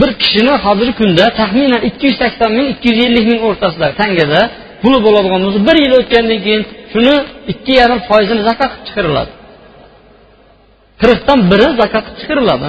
Bir 0.00 0.10
kishini 0.22 0.54
hozirgi 0.64 0.94
kunda 1.00 1.24
taxminan 1.40 1.82
ikki 1.88 2.04
yuz 2.08 2.16
sakson 2.22 2.50
ming 2.58 2.66
ikki 2.74 2.88
yuz 2.90 2.98
ellik 3.06 3.24
ming 3.30 3.40
o'rtasida 3.48 3.88
tangada 4.00 4.40
puli 4.82 4.98
bo'ladigan 5.06 5.40
bo'lsa 5.44 5.60
bir 5.68 5.76
yil 5.84 5.92
o'tgandan 6.00 6.38
keyin 6.44 6.62
shuni 6.92 7.14
ikki 7.52 7.72
yarim 7.80 8.00
foizini 8.08 8.42
zakot 8.48 8.70
qilib 8.72 8.84
chiqariladi. 8.88 9.32
Qirqdan 11.00 11.38
biri 11.50 11.66
zakot 11.80 12.04
qilib 12.06 12.18
chiqariladi. 12.22 12.68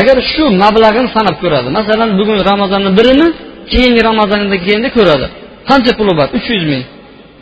Agar 0.00 0.16
shu 0.32 0.44
mablag'ini 0.62 1.08
sanab 1.16 1.36
ko'radi 1.42 1.68
masalan 1.78 2.10
bugun 2.18 2.38
ramazonni 2.50 2.90
birini 2.98 3.26
keyingi 3.72 4.02
ramazondan 4.10 4.60
keyinda 4.66 4.88
ko'radi. 4.98 5.26
Qancha 5.68 5.92
puli 5.98 6.12
bor? 6.18 6.28
Uch 6.36 6.46
yuz 6.54 6.64
ming. 6.72 6.84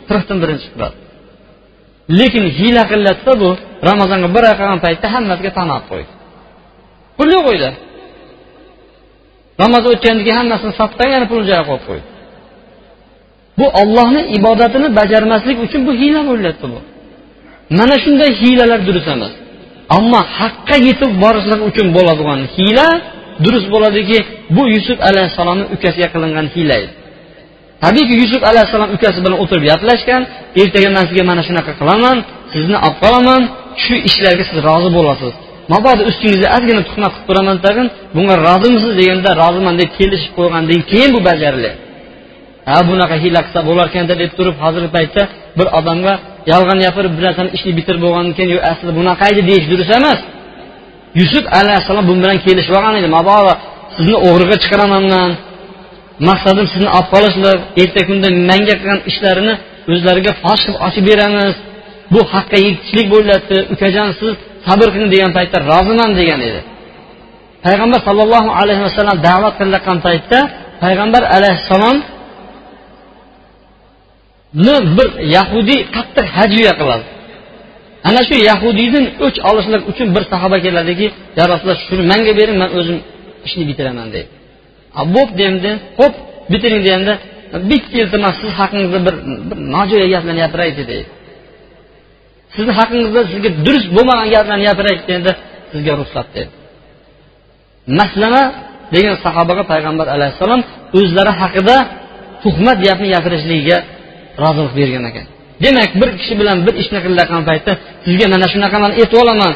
Qirqdan 0.09 0.37
birini 0.43 0.59
chiqaradi. 0.65 0.95
Lekin 2.19 2.45
hiyla 2.57 2.83
qilyaptida 2.91 3.33
bu 3.41 3.49
ramazonga 3.89 4.27
bir 4.35 4.43
oy 4.49 4.55
qolgan 4.59 4.79
paytda 4.85 5.07
hammasiga 5.15 5.51
tan 5.57 5.69
qo'ydi 5.89 6.11
pul 7.17 7.29
yo'q 7.35 7.45
uyda. 7.53 7.69
Namoz 9.61 9.83
o'tgandan 9.91 10.23
keyin 10.25 10.37
hammasini 10.41 10.73
sotib 10.79 10.99
yana 11.15 11.25
pulni 11.31 11.45
joyiga 11.49 11.65
qo'yib 11.69 11.85
qo'ydi 11.89 12.05
bu 13.59 13.65
ollohni 13.81 14.21
ibodatini 14.37 14.87
bajarmaslik 14.99 15.57
uchun 15.65 15.81
bu 15.87 15.91
hiyla 16.01 16.21
bo'lyapti 16.29 16.65
bu. 16.73 16.79
Mana 17.77 17.95
shunday 18.03 18.31
hiylalar 18.41 18.79
durust 18.87 19.07
emas. 19.15 19.33
Ammo 19.97 20.21
haqqa 20.39 20.75
yetib 20.87 21.11
borishlik 21.23 21.61
uchun 21.69 21.87
bo'ladigan 21.97 22.39
hiyla 22.55 22.87
durust 23.43 23.67
bo'ladiki 23.73 24.17
bu 24.55 24.63
yusuf 24.75 24.97
alayhissalomni 25.09 25.65
ukasiga 25.75 26.07
qilingan 26.13 26.47
hiyla 26.55 26.75
edi. 26.83 26.93
Tabiiyki 27.83 28.13
yusuf 28.21 28.41
alayhissalom 28.49 28.89
ukasi 28.95 29.19
bilan 29.25 29.37
o'tirib 29.43 29.63
gaplashgan 29.71 30.21
ertaga 30.61 30.89
man 30.95 31.03
sizga 31.09 31.23
mana 31.31 31.41
shunaqa 31.47 31.71
qilaman 31.79 32.17
sizni 32.53 32.77
olib 32.85 32.97
qolaman 33.03 33.41
shu 33.83 33.95
ishlarga 34.09 34.43
siz 34.49 34.57
rozi 34.67 34.89
bo'lasiz. 34.97 35.33
Mabodo 35.73 36.01
ustingizga 36.09 36.47
ozgina 36.57 36.81
tuhmat 36.89 37.11
qilib 37.13 37.27
turaman 37.29 37.57
tag'in 37.65 37.87
bunga 38.15 38.35
rozimisiz 38.47 38.93
deganda 38.99 39.29
roziman 39.41 39.75
deb 39.81 39.89
kelishib 39.97 40.31
qo'ygandan 40.37 40.81
keyin 40.91 41.09
bu 41.15 41.19
bajariladi 41.29 41.77
ha 42.69 42.75
bunaqa 42.89 43.15
hiyla 43.23 43.39
qilsa 43.45 43.59
bo'larkanda 43.69 44.13
deb 44.21 44.31
turib 44.37 44.55
hozirgi 44.63 44.89
paytda 44.97 45.23
bir 45.57 45.67
odamga 45.79 46.13
yolg'on 46.51 46.79
gapirib 46.85 47.11
bir 47.17 47.23
narsani 47.27 47.49
ishni 47.57 47.71
bitirib 47.79 48.01
bo'lgandan 48.05 48.33
keyin 48.37 48.51
yo'q 48.55 48.63
aslida 48.71 48.93
bunaqa 48.99 49.23
edi 49.31 49.41
deyish 49.49 49.67
durust 49.71 49.91
emas. 49.99 50.19
Yusuf 51.19 51.43
alayhissalom 51.59 52.05
bu 52.09 52.13
bilan 52.21 52.37
kelishib 52.45 52.73
olgan 52.77 52.95
edi. 52.99 53.09
Mabodo 53.17 53.53
sizni 53.95 54.17
o'g'riga 54.27 54.55
chiqaraman 54.63 55.03
man 55.13 55.29
maqsadim 56.29 56.65
sizni 56.73 56.89
olib 56.97 57.07
qolishlik 57.13 57.59
ertagi 57.81 58.05
kunda 58.09 58.27
manga 58.49 58.73
qilgan 58.79 58.99
ishlarini 59.09 59.53
o'zlariga 59.93 60.33
fosh 60.43 60.61
qilib 60.65 60.79
ochib 60.87 61.03
beramiz. 61.11 61.55
Bu 62.13 62.21
haqqa 62.33 62.57
yetishlik 62.67 63.07
bo'lyapti 63.15 63.57
ukajon 63.73 64.09
siz 64.19 64.33
sabr 64.67 64.87
qiling 64.93 65.09
degan 65.15 65.31
paytda 65.37 65.57
roziman 65.71 66.11
degan 66.19 66.39
edi. 66.49 66.61
Payg'ambar 67.65 67.99
sollallohu 68.07 68.49
alayhi 68.61 68.83
vasallam 68.87 69.17
da'vat 69.27 69.53
qilayotgan 69.59 69.97
paytda 70.07 70.39
payg'ambar 70.83 71.23
alayhissalom 71.35 71.97
bir 74.97 75.09
yahudiy 75.37 75.79
qattiq 75.95 76.27
hajviya 76.37 76.73
qiladi. 76.79 77.05
Ana 78.09 78.21
shu 78.27 78.35
yahudiydan 78.49 79.05
o'ch 79.25 79.37
olishlik 79.49 79.83
uchun 79.91 80.07
bir 80.15 80.23
sahoba 80.31 80.57
keladiki 80.65 81.07
ya 81.39 81.43
rasululloh 81.51 81.79
shuni 81.89 82.03
manga 82.11 82.33
bering 82.39 82.57
man 82.61 82.69
o'zim 82.79 82.97
ishni 83.47 83.63
bitiraman 83.69 84.07
deydi. 84.15 84.31
Bo'pti 85.15 85.35
demdi 85.41 85.71
ho'p 85.99 86.13
bitiring 86.51 86.81
deganda 86.87 87.13
bitta 87.69 87.89
iltimos 88.01 88.35
siz 88.41 88.51
haqingizda 88.59 88.99
bir 89.07 89.15
bir 89.49 89.57
nojo'ya 89.75 90.07
gaplarni 90.13 90.39
gapiraylik 90.45 90.77
deydi 90.91 91.05
sizni 92.55 92.73
haqingizda 92.79 93.21
sizga 93.31 93.49
durust 93.65 93.89
bo'lmagan 93.97 94.27
gaplarni 94.35 94.63
gapiraylik 94.69 95.03
deganda 95.09 95.33
sizga 95.71 95.93
ruxsat 96.01 96.27
dedi. 96.35 96.51
Maslama 97.99 98.43
degan 98.95 99.15
sahobaga 99.25 99.63
payg'ambar 99.71 100.07
alayhissalom 100.15 100.61
o'zlari 100.99 101.33
haqida 101.41 101.75
tuhmat 102.43 102.77
gapni 102.87 103.07
gapirishligiga 103.15 103.77
rozilik 104.43 104.73
bergan 104.79 105.03
ekan. 105.09 105.25
Demak 105.63 105.91
bir 106.01 106.09
kishi 106.19 106.33
bilan 106.41 106.57
bir 106.65 106.73
ishni 106.81 106.99
qilayotgan 107.05 107.43
paytda 107.49 107.71
sizga 108.05 108.25
mana 108.33 108.47
shunaqa 108.53 108.77
man 108.83 108.91
aytib 108.99 109.17
olaman 109.23 109.53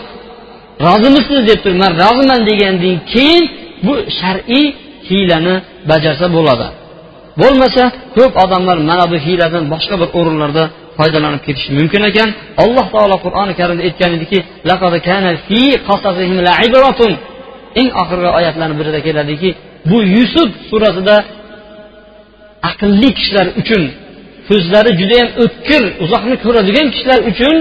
rozimisiz 0.88 1.39
deb 1.50 1.60
turib 1.63 1.80
man 1.84 1.91
roziman 2.04 2.41
degandan 2.50 2.95
keyin 3.13 3.43
bu 3.86 3.93
shar'iy 4.19 4.65
hiylani 5.10 5.54
bajarsa 5.91 6.26
bo'ladi. 6.36 6.67
Bo'lmasa 7.41 7.84
ko'p 8.17 8.34
odamlar 8.43 8.78
mana 8.89 9.06
bu 9.12 9.17
hiyladan 9.26 9.63
boshqa 9.74 9.96
bir 10.02 10.10
o'rinlarda 10.20 10.63
foydalanib 10.98 11.41
ketishi 11.48 11.70
mumkin 11.80 12.02
ekan. 12.10 12.30
Alloh 12.63 12.86
taolo 12.93 13.17
qur'oni 13.26 13.54
karimda 13.60 13.84
aytgan 13.88 14.12
ediki 14.17 14.39
eng 17.80 17.89
oxirgi 18.02 18.30
oyatlarni 18.39 18.76
birida 18.80 19.00
keladiki 19.08 19.50
bu 19.89 19.98
yusuf 20.15 20.50
surasida 20.70 21.15
aqlli 22.70 23.10
kishilar 23.17 23.48
uchun 23.62 23.84
ko'zlari 24.50 24.91
judayam 25.02 25.30
o'tkir 25.43 25.84
uzoqni 26.04 26.36
ko'radigan 26.46 26.88
kishilar 26.93 27.20
uchun 27.32 27.56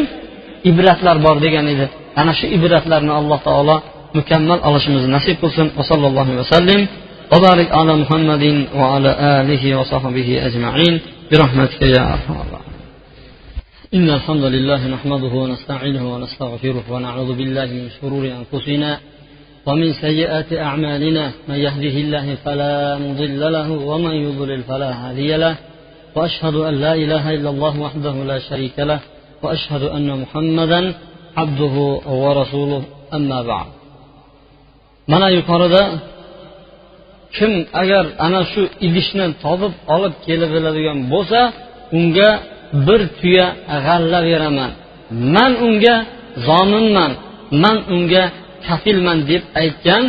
ibratlar 0.71 1.17
bor 1.27 1.37
degan 1.47 1.67
edi. 1.75 1.87
Ana 2.21 2.33
shu 2.39 2.47
ibratlarni 2.57 3.13
alloh 3.21 3.41
taolo 3.49 3.77
mukammal 4.19 4.61
olishimizni 4.69 5.11
nasib 5.17 5.37
qilsin. 5.43 5.67
Va 5.79 5.85
sallallohu 5.91 6.33
vasallam 6.41 6.81
وبارك 7.33 7.73
على 7.73 7.97
محمد 7.97 8.67
وعلى 8.75 9.41
آله 9.41 9.79
وصحبه 9.79 10.47
أجمعين 10.47 11.01
برحمتك 11.33 11.83
يا 11.83 12.13
أرحم 12.13 12.33
الراحمين. 12.33 12.77
إن 13.95 14.11
الحمد 14.11 14.45
لله 14.45 14.87
نحمده 14.87 15.35
ونستعينه 15.35 16.15
ونستغفره 16.15 16.83
ونعوذ 16.91 17.37
بالله 17.37 17.67
من 17.67 17.89
شرور 18.01 18.33
أنفسنا 18.41 18.99
ومن 19.67 19.93
سيئات 19.93 20.53
أعمالنا. 20.53 21.31
من 21.49 21.55
يهده 21.55 21.97
الله 22.05 22.35
فلا 22.45 22.99
مضل 22.99 23.53
له 23.53 23.71
ومن 23.71 24.11
يضلل 24.11 24.63
فلا 24.63 24.91
هادي 24.93 25.37
له. 25.37 25.57
وأشهد 26.15 26.55
أن 26.55 26.75
لا 26.75 26.95
إله 26.95 27.35
إلا 27.35 27.51
الله 27.51 27.81
وحده 27.81 28.25
لا 28.25 28.39
شريك 28.39 28.79
له. 28.79 29.01
وأشهد 29.43 29.83
أن 29.83 30.21
محمدا 30.21 30.95
عبده 31.37 32.01
ورسوله. 32.07 32.83
أما 33.15 33.43
بعد. 33.43 33.67
mana 35.09 35.31
yuqorida 35.31 35.83
kim 37.35 37.53
agar 37.81 38.05
ana 38.27 38.41
shu 38.53 38.63
idishni 38.87 39.27
topib 39.45 39.73
olib 39.95 40.15
kelib 40.27 40.51
beradigan 40.57 40.99
bo'lsa 41.13 41.41
unga 41.99 42.31
bir 42.87 43.01
tuya 43.19 43.47
g'alla 43.87 44.21
beraman. 44.29 44.71
Man 45.35 45.53
unga 45.67 45.95
zominman 46.49 47.13
man 47.63 47.77
unga 47.95 48.25
kafilman 48.67 49.19
deb 49.31 49.43
aytgan 49.63 50.05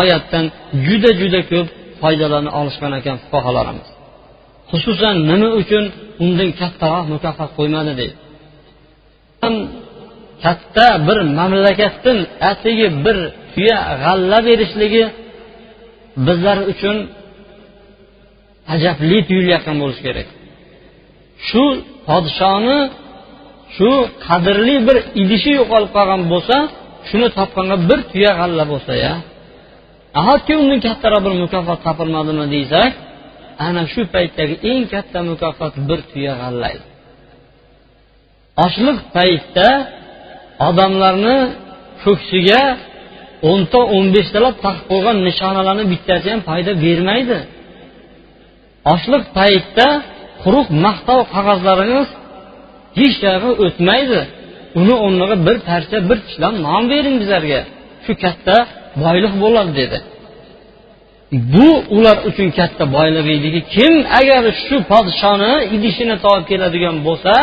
oyatdan 0.00 0.44
juda 0.86 1.10
juda 1.20 1.40
ko'p 1.50 1.68
foydalana 2.00 2.50
olishgan 2.60 2.92
ekan 3.00 3.16
fuqarolarimiz. 3.22 3.88
Xususan 4.70 5.16
nima 5.30 5.48
uchun 5.60 5.84
undan 6.24 6.50
kattaroq 6.60 7.06
mukofot 7.14 7.50
qo'ymadi 7.58 7.92
deydi. 8.00 8.16
Katta 10.44 10.88
bir 11.06 11.18
mamlakatdan 11.38 12.18
atigi 12.50 12.88
bir 13.04 13.16
tuya 13.52 13.78
g'alla 14.04 14.38
berishligi 14.48 15.04
bizlar 16.26 16.58
uchun 16.72 16.96
ajabli 18.74 19.18
tuyulayotgan 19.28 19.76
bo'lishi 19.82 20.02
kerak. 20.08 20.28
Shu 21.48 21.64
podshoni 22.08 22.78
shu 23.76 23.90
qadrli 24.26 24.76
bir 24.86 24.96
idishi 25.22 25.50
yo'qolib 25.60 25.90
qolgan 25.96 26.22
bo'lsa 26.32 26.56
shuni 27.08 27.28
topganga 27.38 27.76
bir 27.88 28.00
tuya 28.10 28.30
g'alla 28.38 28.64
bo'lsa 28.72 28.92
ya. 29.04 29.14
Nahotki 30.16 30.52
undan 30.62 30.80
kattaroq 30.86 31.20
bir 31.26 31.34
mukofot 31.42 31.80
topilmadimi 31.86 32.44
desak 32.54 32.92
ana 33.66 33.82
shu 33.92 34.00
paytdagi 34.14 34.54
eng 34.70 34.82
katta 34.92 35.18
mukofot 35.30 35.74
bir 35.88 36.00
tuya 36.10 36.34
g'allaydi 36.42 36.84
ochliq 38.64 38.98
paytda 39.16 39.68
odamlarni 40.68 41.36
ko'ksiga 42.04 42.62
o'nta 43.50 43.80
o'n 43.94 44.06
beshtalab 44.16 44.54
taqib 44.64 44.84
qo'ygan 44.90 45.16
nishonalarni 45.28 45.84
bittasi 45.92 46.26
ham 46.32 46.40
foyda 46.48 46.72
bermaydi. 46.84 47.38
Ochliq 48.94 49.24
paytda 49.38 49.88
quruq 50.42 50.68
maqtov 50.84 51.20
qog'ozlaringiz 51.34 52.08
hech 52.98 53.14
joyga 53.24 53.50
o'tmaydi. 53.64 54.20
Uni 54.80 54.94
o'rniga 55.04 55.36
bir 55.46 55.56
parcha 55.68 55.96
bir 56.08 56.18
tishlam 56.26 56.54
non 56.66 56.82
bering 56.92 57.16
bizlarga. 57.22 57.60
Shu 58.04 58.12
katta 58.24 58.56
boylik 59.04 59.34
bo'ladi 59.42 59.72
dedi. 59.80 59.98
Bu 61.54 61.68
ular 61.96 62.16
uchun 62.28 62.48
katta 62.58 62.84
boylik 62.96 63.26
ediki 63.36 63.60
kim 63.74 63.94
agar 64.18 64.42
shu 64.66 64.76
podshoni 64.92 65.52
idishini 65.76 66.16
topib 66.24 66.44
keladigan 66.50 66.96
bo'lsa 67.06 67.34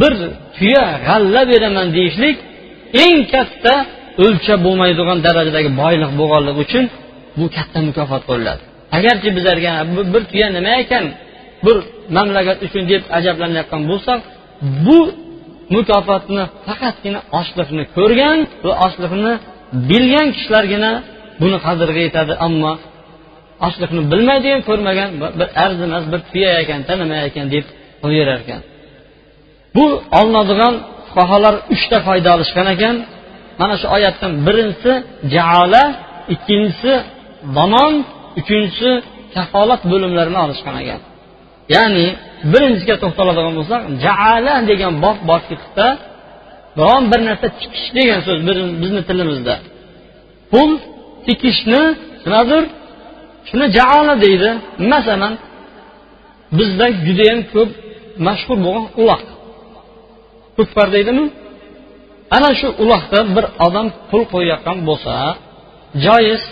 bir 0.00 0.12
tuya 0.56 0.86
g'alla 1.06 1.42
beraman 1.52 1.86
deyishlik 1.96 2.36
eng 3.04 3.18
katta 3.34 3.74
o'lchab 4.24 4.60
bo'lmaydigan 4.66 5.18
darajadagi 5.26 5.70
boylik 5.82 6.10
bo'lganligi 6.20 6.58
uchun 6.64 6.84
bu 7.38 7.46
katta 7.56 7.78
mukofot 7.88 8.22
qo'yiladi. 8.30 8.62
Agarchi 8.96 9.28
bizlarga 9.36 9.70
bir 10.12 10.22
tuya 10.30 10.48
nima 10.56 10.72
ekan 10.82 11.04
bir 11.64 11.76
mamlakat 12.16 12.58
uchun 12.66 12.82
deb 12.92 13.02
ajablanayotgan 13.18 13.82
bo'lsak 13.90 14.20
bu 14.86 14.98
mukofotni 15.76 16.44
faqatgina 16.66 17.20
ochliqni 17.40 17.84
ko'rgan 17.96 18.38
va 18.66 18.72
ochliqni 18.86 19.32
bilgan 19.90 20.28
kishilargina 20.36 20.90
buni 21.42 21.58
qadriga 21.66 22.00
yetadi 22.08 22.32
ammo 22.46 22.72
ochliqni 23.66 24.02
bilmaydigan 24.12 24.60
ko'rmagan 24.68 25.10
bir 25.38 25.48
arzimas 25.64 26.04
bir 26.12 26.20
tuya 26.30 26.50
ekanda 26.62 26.92
nima 27.02 27.16
ekan 27.28 27.46
deb 27.54 27.64
qo'yaverar 28.02 28.38
ekan 28.44 28.60
bu 29.76 29.84
olinadigan 30.20 30.74
fuqarolar 31.08 31.54
uchta 31.74 31.96
foyda 32.06 32.28
olishgan 32.36 32.68
ekan. 32.74 32.96
Mana 33.62 33.74
shu 33.80 33.86
oyatdan 33.96 34.32
birinchisi 34.46 34.92
jaola 35.34 35.82
ikkinchisi 36.34 36.92
zamon 37.56 37.94
uchinchisi 38.40 38.90
kafolat 39.34 39.82
bo'limlarini 39.92 40.38
olishgan 40.44 40.74
ekan. 40.82 41.00
Ya'ni 41.74 42.06
birinchisiga 42.52 42.96
to'xtaladigan 43.02 43.54
bo'lsak 43.58 43.82
jaala 44.04 44.54
degan 44.70 44.92
bob 45.04 45.18
bor 45.28 45.40
fiqda 45.50 45.86
biron 46.78 47.04
bir 47.12 47.20
narsa 47.28 47.46
tikish 47.60 47.86
degan 47.98 48.20
so'z 48.26 48.38
bizni 48.82 49.02
tilimizda. 49.08 49.54
Pul 50.50 50.70
tikishni 51.26 51.82
nimadir 52.24 52.62
shuni 53.48 53.66
jaola 53.78 54.14
deydi. 54.24 54.50
Masalan 54.92 55.34
bizda 56.58 56.86
judayam 57.06 57.40
ko'p 57.52 57.70
mashhur 58.26 58.56
bo'lgan 58.66 58.86
uloq. 59.00 59.22
Ko'kpar 60.56 60.86
deydimi? 60.96 61.24
Ana 62.36 62.50
shu 62.60 62.68
ulohda 62.82 63.18
bir 63.36 63.44
odam 63.66 63.86
pul 64.10 64.22
qo'yayotgan 64.32 64.78
bo'lsa 64.88 65.12
joiz 66.04 66.42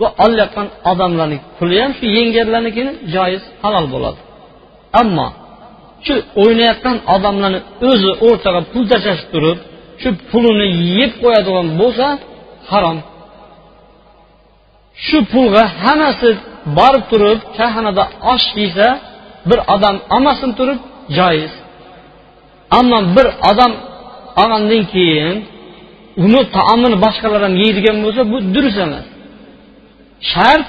va 0.00 0.08
olayotgan 0.24 0.68
odamlarni 0.90 1.38
puli 1.56 1.76
ham 1.82 1.92
shu 1.98 2.06
yengarlarnikini 2.16 2.92
joiz 3.14 3.42
halol 3.62 3.86
bo'ladi. 3.94 4.20
Ammo 5.00 5.28
shu 6.06 6.14
o'ynayotgan 6.42 6.96
odamlarni 7.14 7.60
o'zi 7.90 8.10
o'rtaga 8.26 8.60
pul 8.72 8.84
tashlashib 8.92 9.28
turib 9.34 9.58
shu 10.00 10.08
pulini 10.30 10.66
yeb 10.98 11.12
qo'yadigan 11.22 11.66
bo'lsa 11.80 12.06
harom. 12.70 12.98
Shu 15.06 15.18
pulga 15.32 15.64
hammasi 15.82 16.30
borib 16.78 17.04
turib 17.10 17.38
choyxonada 17.56 18.04
osh 18.32 18.48
yesa 18.62 18.88
bir 19.48 19.58
odam 19.74 19.96
olmasin 20.14 20.50
turib 20.58 20.78
joiz. 21.18 21.52
Ammo 22.78 22.98
bir 23.16 23.26
odam 23.50 23.72
olgandan 24.42 24.82
keyin 24.94 25.36
uni 26.24 26.42
taomini 26.56 26.96
boshqalar 27.04 27.40
ham 27.46 27.54
yeydigan 27.62 27.96
bo'lsa 28.04 28.22
bu 28.32 28.38
durust 28.54 28.78
emas. 28.86 29.06
Shart 30.30 30.66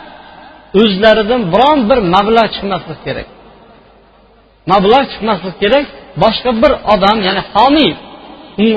o'zlaridan 0.81 1.41
biron 1.53 1.79
bir 1.89 1.99
mablag' 2.13 2.49
chiqmaslik 2.55 2.99
kerak. 3.05 3.27
Mablag' 4.71 5.07
chiqmaslik 5.11 5.55
kerak 5.63 5.85
boshqa 6.23 6.51
bir 6.61 6.71
odam 6.93 7.17
ya'ni 7.27 7.41
homiy 7.53 7.91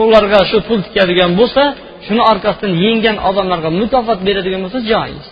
ularga 0.04 0.40
shu 0.50 0.58
pul 0.66 0.78
tikadigan 0.86 1.30
bo'lsa 1.40 1.62
shuni 2.06 2.22
orqasidan 2.30 2.72
yenggan 2.84 3.16
odamlarga 3.28 3.70
mukofot 3.80 4.18
beradigan 4.26 4.60
bo'lsa 4.64 4.80
joiz. 4.92 5.26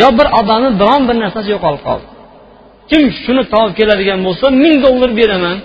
Yo 0.00 0.08
bir 0.18 0.26
odamni 0.40 0.70
biron 0.80 1.02
bir 1.08 1.16
narsasi 1.22 1.48
yo'qolib 1.54 1.82
qoldi. 1.88 2.06
Kim 2.90 3.02
shuni 3.22 3.42
topib 3.52 3.74
keladigan 3.80 4.20
bo'lsa 4.26 4.46
ming 4.62 4.76
dollar 4.86 5.10
beraman. 5.20 5.56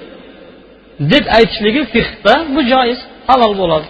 Deb 1.11 1.25
aytishligi 1.37 1.81
fiqda 1.93 2.33
bu 2.55 2.61
joiz 2.71 2.99
halol 3.29 3.53
bo'ladi. 3.61 3.87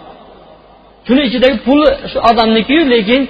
Shuni 1.08 1.22
ichidagi 1.30 1.58
puli 1.68 1.90
shu 2.12 2.18
odamnikiyu 2.30 2.84
lekin 2.94 3.22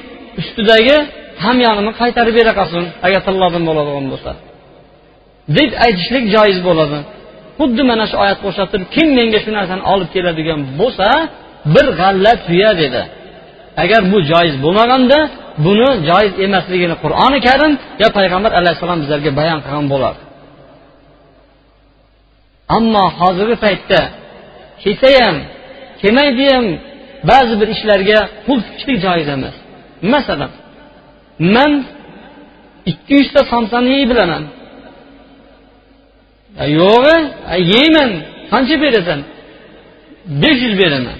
ustidagi 0.41 0.97
hamyonini 1.45 1.91
qaytarib 2.01 2.33
bera 2.39 2.51
qolsin 2.59 2.83
agar 3.05 3.21
tillodan 3.27 3.63
bo'ladigan 3.69 4.05
bo'lsa. 4.13 4.31
Deb 5.57 5.71
aytishlik 5.85 6.25
joiz 6.35 6.59
bo'ladi. 6.67 6.97
Xuddi 7.59 7.81
mana 7.91 8.05
shu 8.11 8.15
oyatga 8.23 8.45
o'xshab 8.49 8.69
kim 8.95 9.07
menga 9.17 9.39
shu 9.43 9.51
narsani 9.57 9.83
olib 9.93 10.09
keladigan 10.15 10.59
bo'lsa 10.79 11.07
bir 11.73 11.85
g'alla 11.99 12.33
tuya 12.45 12.71
dedi. 12.83 13.01
Agar 13.83 14.01
bu 14.11 14.17
joiz 14.31 14.55
bo'lmaganda 14.65 15.19
buni 15.65 15.89
joiz 16.09 16.33
emasligini 16.45 16.95
qur'oni 17.03 17.39
karim 17.47 17.73
yo 18.01 18.07
payg'ambar 18.17 18.51
alayhissalom 18.59 18.99
bizlarga 19.03 19.31
bayon 19.39 19.59
qilgan 19.65 19.87
bo'lardi 19.93 20.21
ammo 22.77 23.05
hozirgi 23.19 23.57
paytda 23.65 24.01
kelsa 24.83 25.07
ham 25.19 25.37
kelmaydi 26.01 26.45
ham 26.53 26.65
ba'zi 27.29 27.53
bir 27.61 27.67
ishlarga 27.75 28.19
pul 28.45 28.59
tikishlik 28.65 28.97
joiz 29.05 29.27
emas. 29.35 29.55
Masalan 30.13 30.51
man 31.55 31.71
ikki 32.91 33.13
yuzta 33.19 33.41
somsani 33.51 33.89
yey 33.95 34.05
bilaman. 34.11 34.43
Yo'g'i 36.81 37.17
yeyman 37.73 38.11
qancha 38.51 38.75
berasan? 38.83 39.19
besh 40.41 40.61
yuz 40.65 40.75
beraman. 40.81 41.17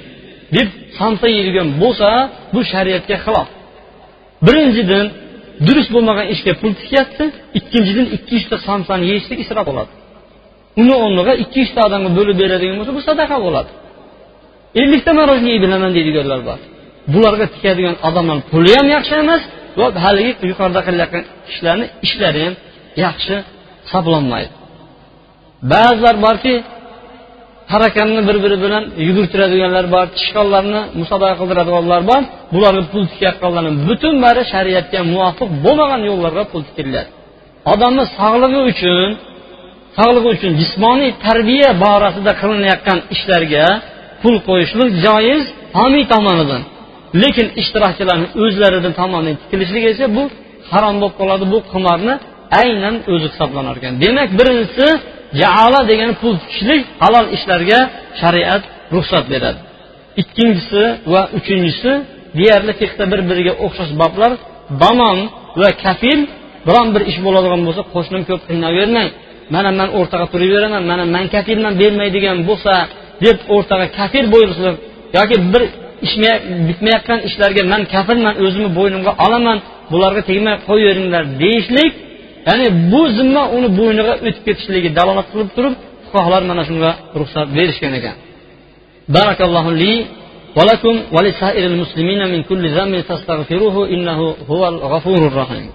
deb 0.56 0.68
somsa 1.00 1.28
yeydigan 1.36 1.68
bo'lsa 1.82 2.10
bu 2.54 2.60
shariatga 2.72 3.18
xilof. 3.26 3.50
Birinchidan 4.46 5.06
durust 5.68 5.90
bo'lmagan 5.96 6.28
ishga 6.34 6.54
pul 6.62 6.72
tikyapti 6.82 7.26
ikkinchidan 7.60 8.08
ikki 8.16 8.34
yuzta 8.38 8.58
somsani 8.68 9.04
yeyishlik 9.12 9.40
isrof 9.46 9.66
bo'ladi. 9.70 9.92
Uni 10.82 10.96
o'rniga 11.06 11.34
ikki 11.44 11.58
yuzta 11.64 11.80
odamga 11.88 12.10
bo'lib 12.18 12.36
beradigan 12.42 12.76
bo'lsa 12.80 12.94
bu 12.98 13.02
sadaqa 13.10 13.38
bo'ladi. 13.46 13.72
Ellikta 14.82 15.12
marozga 15.20 15.54
bilaman 15.64 15.92
deydiganlar 15.98 16.42
bor. 16.50 16.60
Bularga 17.14 17.46
tikadigan 17.54 17.96
odamlar 18.08 18.38
puli 18.52 18.72
ham 18.78 18.88
yaxshi 18.96 19.14
emas 19.24 19.42
va 19.80 19.88
haligi 20.06 20.32
yuqorida 20.52 20.82
qilayotgan 20.88 21.24
ishlarni 21.52 21.86
ishlari 22.06 22.42
ham 22.46 22.56
yaxshi 23.06 23.36
hisoblanmaydi. 23.86 24.54
Ba'zilar 25.72 26.16
borki 26.26 26.54
tarakanni 27.72 28.22
bir 28.28 28.38
biri 28.44 28.58
bilan 28.64 28.84
yugurtiradiganlar 29.08 29.86
bor 29.96 30.06
tishqonlarni 30.18 30.82
musobaqa 31.02 31.36
qildiradiganlar 31.42 32.02
bor 32.12 32.22
bularga 32.54 32.84
pul 32.92 33.04
tikayotganlarni 33.12 33.72
butun 33.88 34.16
bari 34.26 34.42
shariatga 34.54 35.00
muvofiq 35.14 35.50
bo'lmagan 35.66 36.02
yo'llarga 36.10 36.44
pul 36.52 36.62
tikilyapti 36.70 37.14
odamni 37.74 38.04
sog'lig'i 38.18 38.62
uchun 38.72 39.10
sog'lig'i 40.00 40.30
uchun 40.36 40.52
jismoniy 40.62 41.12
tarbiya 41.26 41.70
borasida 41.86 42.32
qilinayotgan 42.42 43.00
ishlarga 43.16 43.66
pul 44.22 44.36
qo'yishlik 44.48 44.92
joiz 45.06 45.44
homiy 45.80 46.04
tomonidan. 46.14 46.62
Lekin 47.22 47.48
ishtirokchilarni 47.62 48.28
o'zlaridan 48.44 48.94
tomonidan 49.02 49.38
tikilishligi 49.44 49.88
esa 49.94 50.06
bu 50.18 50.24
harom 50.72 50.96
bo'lib 51.02 51.16
qoladi 51.20 51.46
bu 51.54 51.60
qimorni 51.72 52.14
aynan 52.62 52.96
o'zi 53.14 53.28
hisoblanar 53.32 53.76
ekan 53.80 53.94
demak 54.04 54.30
birinchisi 54.40 54.88
jaala 55.42 55.80
degani 55.92 56.14
pul 56.22 56.34
tikishlik 56.44 56.82
halol 57.02 57.26
ishlarga 57.38 57.80
shariat 58.22 58.64
ruxsat 58.96 59.26
beradi. 59.34 59.60
Ikkinchisi 60.22 60.84
va 61.14 61.22
uchinchisi 61.38 61.92
deyarli 62.38 62.74
fiqda 62.82 63.04
bir 63.12 63.22
biriga 63.30 63.54
o'xshash 63.66 63.92
boblar 64.02 64.32
domon 64.84 65.18
va 65.62 65.70
kafil 65.84 66.20
biron 66.68 66.88
bir 66.96 67.02
ish 67.12 67.20
bo'ladigan 67.26 67.62
bo'lsa 67.68 67.82
qo'shnim 67.94 68.22
ko'p 68.30 68.42
qiynavermang 68.50 69.10
mana 69.55 69.71
man 69.81 69.89
o'rtaga 69.99 70.27
turaveraman 70.33 70.83
mana 70.91 71.05
man 71.15 71.25
kafilman 71.35 71.75
bermaydigan 71.81 72.39
bo'lsa 72.49 72.75
deb 73.25 73.39
o'rtaga 73.55 73.87
kafil 73.99 74.25
buyursin 74.35 74.75
yoki 75.17 75.37
bir 75.53 75.63
bitmayotgan 76.69 77.19
ishlarga 77.29 77.63
man 77.73 77.83
kafilman 77.95 78.35
o'zimni 78.45 78.71
bo'ynimga 78.79 79.13
olaman 79.27 79.59
bularga 79.93 80.23
tegmay 80.31 80.55
qo'yaveringlar 80.69 81.25
deyishlik 81.43 81.93
ya'ni 82.49 82.67
bu 82.93 83.01
zimma 83.17 83.43
uni 83.57 83.69
bo'yniga 83.79 84.13
o'tib 84.27 84.43
ketishligi 84.47 84.91
dalolat 84.99 85.27
qilib 85.33 85.51
turib 85.57 85.75
fuqarolar 86.05 86.43
mana 86.51 86.63
shunga 86.69 86.91
ruxsat 87.21 87.47
berishgan 87.57 87.93
ekan 87.99 88.17
barakallohu 89.17 89.71
li 89.83 89.95
ولكم 90.59 90.95
ولسائر 91.17 91.65
المسلمين 91.73 92.21
من 92.33 92.41
كل 92.43 92.63
ذنب 92.77 93.01
فاستغفروه 93.09 93.77
إنه 93.95 94.19
هو 94.51 94.63
الغفور 94.69 95.21
الرحيم 95.31 95.67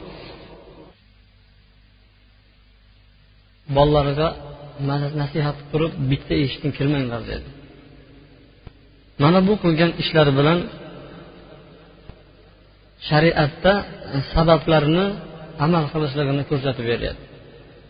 bolalariga 3.76 4.28
nasihat 5.20 5.56
qilib 5.70 5.92
bitta 6.10 6.34
eshikdan 6.44 6.72
kirmanglar 6.78 7.22
dedi. 7.30 7.48
Mana 9.22 9.38
bu 9.48 9.54
qilgan 9.64 9.90
ishlari 10.02 10.32
bilan 10.38 10.58
shariatda 13.08 13.72
sabablarni 14.32 15.06
amal 15.64 15.84
qilishligini 15.92 16.42
ko'rsatib 16.50 16.84
beryapti. 16.92 17.24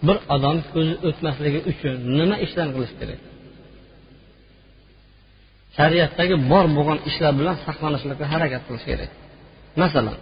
Bir 0.07 0.17
odam 0.35 0.57
ko'zi 0.73 0.95
o'tmasligi 1.09 1.61
uchun 1.71 1.95
nima 2.19 2.37
ishlar 2.47 2.69
qilish 2.75 2.95
kerak? 3.01 3.21
Shariatdagi 5.77 6.37
bor 6.51 6.65
bo'lgan 6.77 6.99
ishlar 7.11 7.33
bilan 7.41 7.57
saqlanishlikka 7.67 8.25
harakat 8.33 8.63
qilish 8.69 8.87
kerak. 8.91 9.11
Masalan 9.83 10.17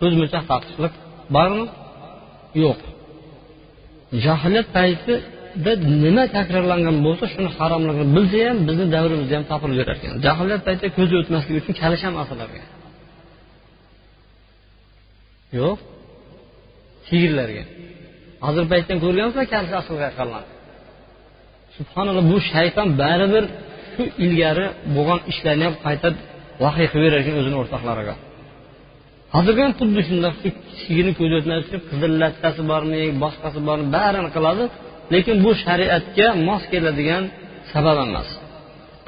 ko'zmunchoq 0.00 0.44
taqishlik 0.52 0.94
bormi? 1.36 1.64
Yo'q. 2.64 2.80
Jahiliyat 4.24 4.68
paytida 4.76 5.72
nima 6.04 6.24
takrorlangan 6.36 6.96
bo'lsa 7.06 7.24
shuni 7.34 7.50
haromligini 7.58 8.08
bilsa 8.16 8.38
ham 8.48 8.58
bizni 8.68 8.86
davrimizda 8.96 9.34
ham 9.38 9.44
topilib 9.52 9.76
yurar 9.80 9.96
ekan. 9.96 10.10
Jahiliyat 10.26 10.62
paytida 10.66 10.88
ko'zi 10.98 11.14
o'tmasligi 11.20 11.58
uchun 11.62 11.74
kalish 11.82 12.02
ham 12.06 12.14
osilgan 12.22 12.50
yo'q. 15.58 15.76
Sigirlarga 17.08 17.64
hozir 18.46 18.64
paytdan 18.72 18.96
ko'rganmisizlar 19.04 19.46
kalish 19.54 19.74
aslga 19.80 20.08
qolgan 20.18 20.44
subhanalloh 21.76 22.24
bu 22.32 22.38
shayton 22.52 22.88
baribir 23.02 23.44
shu 23.92 24.02
ilgari 24.24 24.66
bo'lgan 24.96 25.20
ishlarni 25.32 25.64
ham 25.68 25.76
qayta 25.86 26.08
vahiy 26.64 26.86
qilib 26.92 27.04
berar 27.06 27.20
ekan 27.22 27.34
o'zini 27.40 27.56
o'rtoqlariga. 27.62 28.14
Hozirgi 29.34 29.60
ham 29.66 29.72
xuddi 29.80 30.00
shundoq 30.08 30.34
shu 30.40 30.48
sigirni 30.82 31.12
ko'zi 31.18 31.34
o'tmaslik 31.40 31.82
qizil 31.90 32.12
lattasi 32.22 32.62
bormi 32.70 33.00
boshqasi 33.22 33.58
bormi 33.68 33.86
barini 33.96 34.30
qiladi. 34.36 34.64
Lekin 35.14 35.36
bu 35.44 35.50
shariatga 35.64 36.26
mos 36.48 36.62
keladigan 36.72 37.24
sabab 37.72 37.98
emas. 38.06 38.28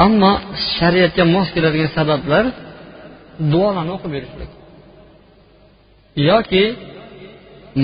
Ammo 0.06 0.32
shariatga 0.76 1.24
mos 1.34 1.48
keladigan 1.54 1.90
sabablar 1.98 2.44
duolarni 3.52 3.92
o'qib 3.96 4.10
berishlik. 4.16 4.50
Yoki 6.30 6.64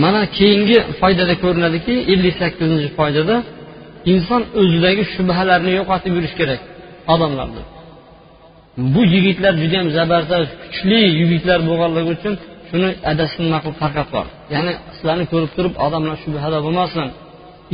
mana 0.02 0.22
keyingi 0.38 0.78
foydada 1.00 1.34
ko'rinadiki 1.42 1.94
ellik 2.12 2.34
sakkizinchi 2.42 2.88
foydada 2.98 3.36
inson 4.12 4.42
o'zidagi 4.60 5.02
shubhalarni 5.14 5.72
yo'qotib 5.78 6.12
yurish 6.16 6.34
kerak 6.40 6.60
odamlarda 7.14 7.62
bu 8.94 9.00
yigitlar 9.14 9.52
judayam 9.62 9.88
zabardast 9.98 10.52
kuchli 10.62 10.98
yigitlar 11.20 11.58
bo'lganligi 11.68 12.10
uchun 12.16 12.34
shuni 12.68 12.88
adashib 13.12 13.40
nima 13.46 13.58
qilib 13.62 13.78
tarqatib 13.82 14.26
ya'ni 14.54 14.72
sizlarni 14.96 15.24
ko'rib 15.32 15.50
turib 15.56 15.74
odamlar 15.86 16.16
shubhada 16.24 16.58
bo'lmasin 16.66 17.06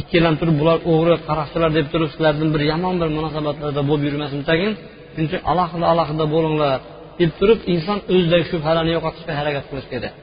ikkilanib 0.00 0.38
turib 0.40 0.57
bular 0.61 0.78
o'g'ri 0.92 1.16
qaroqchilar 1.28 1.70
deb 1.78 1.86
turib 1.92 2.09
sizlardan 2.14 2.48
bir 2.55 2.62
yomon 2.72 2.94
bir 3.00 3.09
munosabatlarda 3.16 3.82
bo'lib 3.88 4.05
yurmasin 4.09 4.40
tagin. 4.48 4.72
Shuning 5.12 5.28
uchun 5.30 5.40
alohida 5.53 5.86
alohida 5.92 6.24
bo'linglar 6.34 6.78
deb 7.20 7.30
turib 7.40 7.61
inson 7.74 7.98
o'zidagi 8.12 8.44
shubhalarni 8.53 8.92
yo'qotishga 8.96 9.32
harakat 9.40 9.64
qilish 9.70 9.88
kerak. 9.92 10.14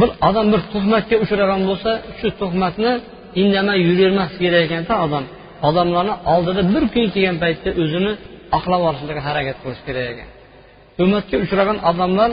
Bir 0.00 0.08
odam 0.28 0.46
bir 0.52 0.60
tuhmatga 0.72 1.16
uchragan 1.24 1.60
bo'lsa 1.70 1.90
shu 2.18 2.28
tuhmatni 2.40 2.92
indamay 3.42 3.78
yuravermas 3.88 4.32
kerak 4.42 4.62
ekanda 4.66 4.94
odam. 5.06 5.24
Odamlarni 5.68 6.14
oldida 6.34 6.62
bir 6.74 6.84
kun 6.94 7.06
kelgan 7.14 7.36
paytda 7.42 7.70
o'zini 7.82 8.12
oqlab 8.56 8.82
olishlikka 8.88 9.22
harakat 9.28 9.56
qilish 9.62 9.82
kerak 9.86 10.06
ekan. 10.12 10.28
Tuhmatga 10.96 11.36
uchragan 11.44 11.78
odamlar 11.90 12.30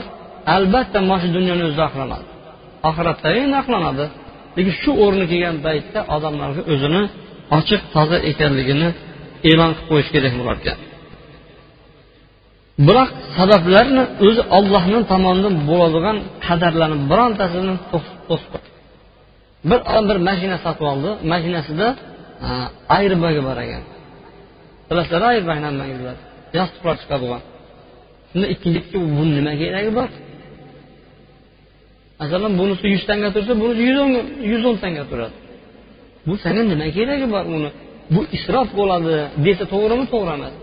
albatta 0.54 0.98
mana 1.08 1.18
shu 1.22 1.28
dunyoni 1.36 1.62
o'zida 1.68 1.84
oqlanadi 1.90 2.26
oxiratda 2.88 3.28
endi 3.40 3.56
oqlanadi 3.62 4.04
lekin 4.56 4.74
shu 4.82 4.90
o'rni 5.04 5.24
kelgan 5.32 5.56
paytda 5.66 6.00
odamlarga 6.16 6.62
o'zini 6.72 7.02
ochiq 7.58 7.80
toza 7.94 8.18
ekanligini 8.30 8.88
e'lon 9.50 9.70
qilib 9.76 9.88
qo'yish 9.90 10.10
kerak 10.14 10.34
bo'lar 10.40 10.56
biroq 12.86 13.10
sabablarni 13.38 14.02
o'zi 14.26 14.42
ollohni 14.58 14.98
tomonidan 15.12 15.54
bo'ladigan 15.70 16.16
qadarlarni 16.46 16.98
birontasini 17.10 17.74
to'sib 18.30 18.52
bir 19.68 19.78
odam 19.90 20.04
bir 20.10 20.18
mashina 20.28 20.56
sotib 20.64 20.86
oldi 20.92 21.10
mashinasida 21.32 21.86
ayrbagi 22.98 23.40
bor 23.48 23.58
ekan 23.66 23.82
bilasizlar 24.88 25.32
yostiqlar 26.58 26.96
chiqadi 27.02 27.24
bo'lgan 27.24 27.42
shunda 28.30 28.46
ikkinchi 28.54 28.96
bu 29.16 29.22
nima 29.36 29.52
keragi 29.62 29.90
bor 29.98 30.10
masalan 32.20 32.52
bunisi 32.60 32.84
yuz 32.94 33.04
tanga 33.08 33.28
tursa 33.34 33.52
bunisi 33.62 33.80
yuz 33.88 33.98
o'n 34.04 34.12
yuz 34.52 34.62
o'n 34.68 34.76
tanga 34.84 35.04
turadi. 35.10 35.36
Bu 36.26 36.34
sanga 36.44 36.62
nima 36.72 36.86
keragi 36.96 37.26
bor 37.34 37.44
uni? 37.56 37.70
Bu 38.14 38.20
isrof 38.36 38.68
bo'ladi 38.80 39.12
desa 39.46 39.64
to'g'rimi 39.72 40.06
to'g'ri 40.12 40.32
emas. 40.38 40.54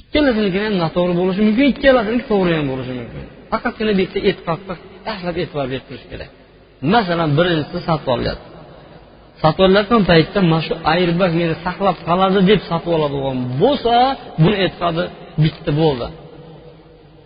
Ikkalasiniki 0.00 0.58
ham 0.64 0.74
noto'g'ri 0.82 1.14
bo'lishi 1.20 1.40
mumkin 1.48 1.66
ikkalasiniki 1.74 2.26
to'g'ri 2.32 2.52
ham 2.58 2.66
bo'lishi 2.72 2.92
mumkin. 3.00 3.22
Faqatgina 3.52 3.92
bu 3.98 4.02
yerda 4.04 4.18
e'tiqodga 4.28 4.74
yaxshilab 5.08 5.36
e'tibor 5.42 5.66
berib 5.72 5.84
turish 5.88 6.06
kerak. 6.12 6.30
Masalan 6.94 7.30
birinchisi 7.38 7.78
sotib 7.88 8.08
olyapti. 8.16 8.49
Sotib 9.42 9.62
olayotgan 9.66 10.02
paytda 10.10 10.38
mana 10.50 10.62
shu 10.66 10.74
airbag 10.94 11.32
meni 11.40 11.54
saqlab 11.66 11.96
qoladi 12.08 12.38
deb 12.50 12.60
sotib 12.70 12.90
oladigan 12.96 13.38
bo'lsa 13.62 13.94
buni 14.42 14.56
e'tiqodi 14.64 15.04
bitta 15.42 15.70
bo'ldi. 15.80 16.06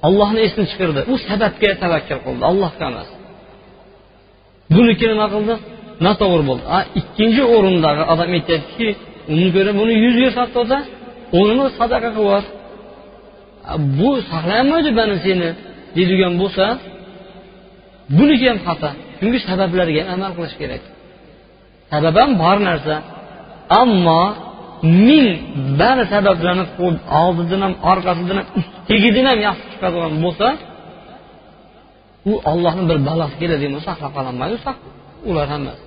Ollohni 0.06 0.40
esini 0.46 0.66
chiqardi 0.70 1.00
u 1.12 1.14
sababga 1.28 1.70
tavakkal 1.82 2.18
qildi. 2.24 2.42
Allohga 2.50 2.84
emas. 2.90 3.08
Buniki 4.74 5.04
nima 5.12 5.26
qildi? 5.34 5.54
Noto'g'ri 6.06 6.44
bo'ldi. 6.50 6.64
A 6.76 6.78
ikkinchi 7.00 7.42
o'rindagi 7.54 8.02
odam 8.12 8.30
aytyaptiki 8.38 8.88
uni 9.32 9.48
ko'ra 9.54 9.72
buni 9.80 9.94
yuzga 10.04 10.30
sotib 10.38 10.70
o'nini 11.38 11.66
sadaqa 11.78 12.08
qilib 12.16 12.16
yubor 12.20 12.44
bu 13.98 14.10
saqlayolmaydi 14.30 14.90
mana 14.98 15.16
seni 15.26 15.48
deydigan 15.96 16.34
bo'lsa 16.42 16.64
buniki 18.18 18.46
ham 18.50 18.58
xato 18.66 18.90
chunki 19.18 19.38
sabablarga 19.48 20.00
ham 20.02 20.08
amal 20.16 20.32
qilish 20.36 20.56
kerak. 20.60 20.82
Sabab 21.92 22.16
ham 22.20 22.30
bor 22.42 22.56
narsa. 22.68 22.96
Ammo 23.80 24.22
ming 25.08 25.26
ba'zi 25.80 26.04
sabablarni 26.14 26.64
qo'yib 26.76 26.98
oldidan 27.22 27.60
ham 27.66 27.74
orqasidan 27.90 28.36
ham 28.40 28.46
tagidan 28.88 29.26
ham 29.30 29.38
yaxshi 29.46 29.66
chiqadigan 29.72 30.14
bo'lsa 30.24 30.46
u 32.30 32.32
ollohni 32.50 32.84
bir 32.90 32.98
balosi 33.08 33.34
keladigan 33.40 33.72
bo'lsa 33.76 33.90
saqlab 33.92 34.12
qololmaydi 34.16 34.56
ular 35.30 35.46
hammasi 35.54 35.82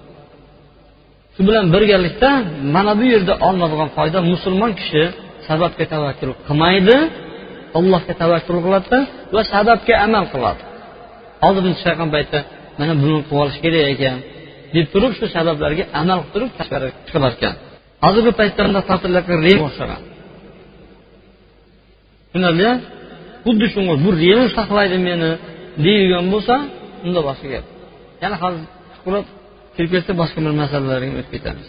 shu 1.36 1.41
bilan 1.48 1.66
birgalikda 1.74 2.30
mana 2.76 2.91
bu 3.00 3.06
yerda 3.14 3.34
olinadigan 3.48 3.89
foyda 3.98 4.20
musulmon 4.34 4.72
kishi 4.80 5.04
sababga 5.48 5.86
tavakkul 5.93 6.32
qilmaydi 6.48 6.98
allohga 7.80 8.14
tavakkul 8.22 8.60
qiladi 8.66 8.98
va 9.36 9.41
sababga 9.54 9.93
amal 10.06 10.26
qiladi. 10.34 10.62
Hozir 11.43 11.64
shayxon 11.84 12.10
aytdi 12.20 12.39
mana 12.80 12.93
buni 13.02 13.18
qilib 13.28 13.41
olish 13.43 13.58
kerak 13.64 13.84
ekan. 13.93 14.18
Deb 14.76 14.86
turib 14.93 15.11
shu 15.18 15.26
sabablarga 15.36 15.84
amal 16.01 16.20
qilib 16.32 16.32
turib 16.34 16.51
tashqariga 16.57 16.91
chiqilar 17.07 17.32
ekan 17.38 17.53
hozirgi 18.05 18.32
paytda 18.39 18.82
tortilayotgan 18.89 19.39
rem 19.47 19.59
o'xshagan. 19.68 20.01
Tushunarli 22.32 22.70
xuddi 23.45 23.65
shunga 23.74 23.95
bu 24.03 24.09
rem 24.22 24.45
saqlaydi 24.57 24.97
meni 25.07 25.30
deydigan 25.86 26.26
bo'lsa 26.34 26.55
unda 27.05 27.22
boshqa 27.28 27.47
gap. 27.53 27.65
Yana 28.24 28.36
hozir 28.43 28.61
chuqurroq 28.93 29.26
kirib 29.76 29.89
ketsa 29.93 30.11
boshqa 30.22 30.39
bir 30.45 30.53
masalalarga 30.61 31.09
o'tib 31.20 31.32
ketamiz. 31.36 31.68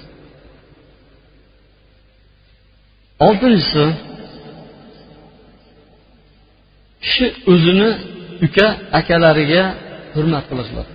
Oltinchisi 3.27 3.85
kishi 7.05 7.27
o'zini 7.53 7.91
uka 8.47 8.67
akalariga 8.99 9.63
hurmat 10.15 10.45
qilishlar 10.51 10.87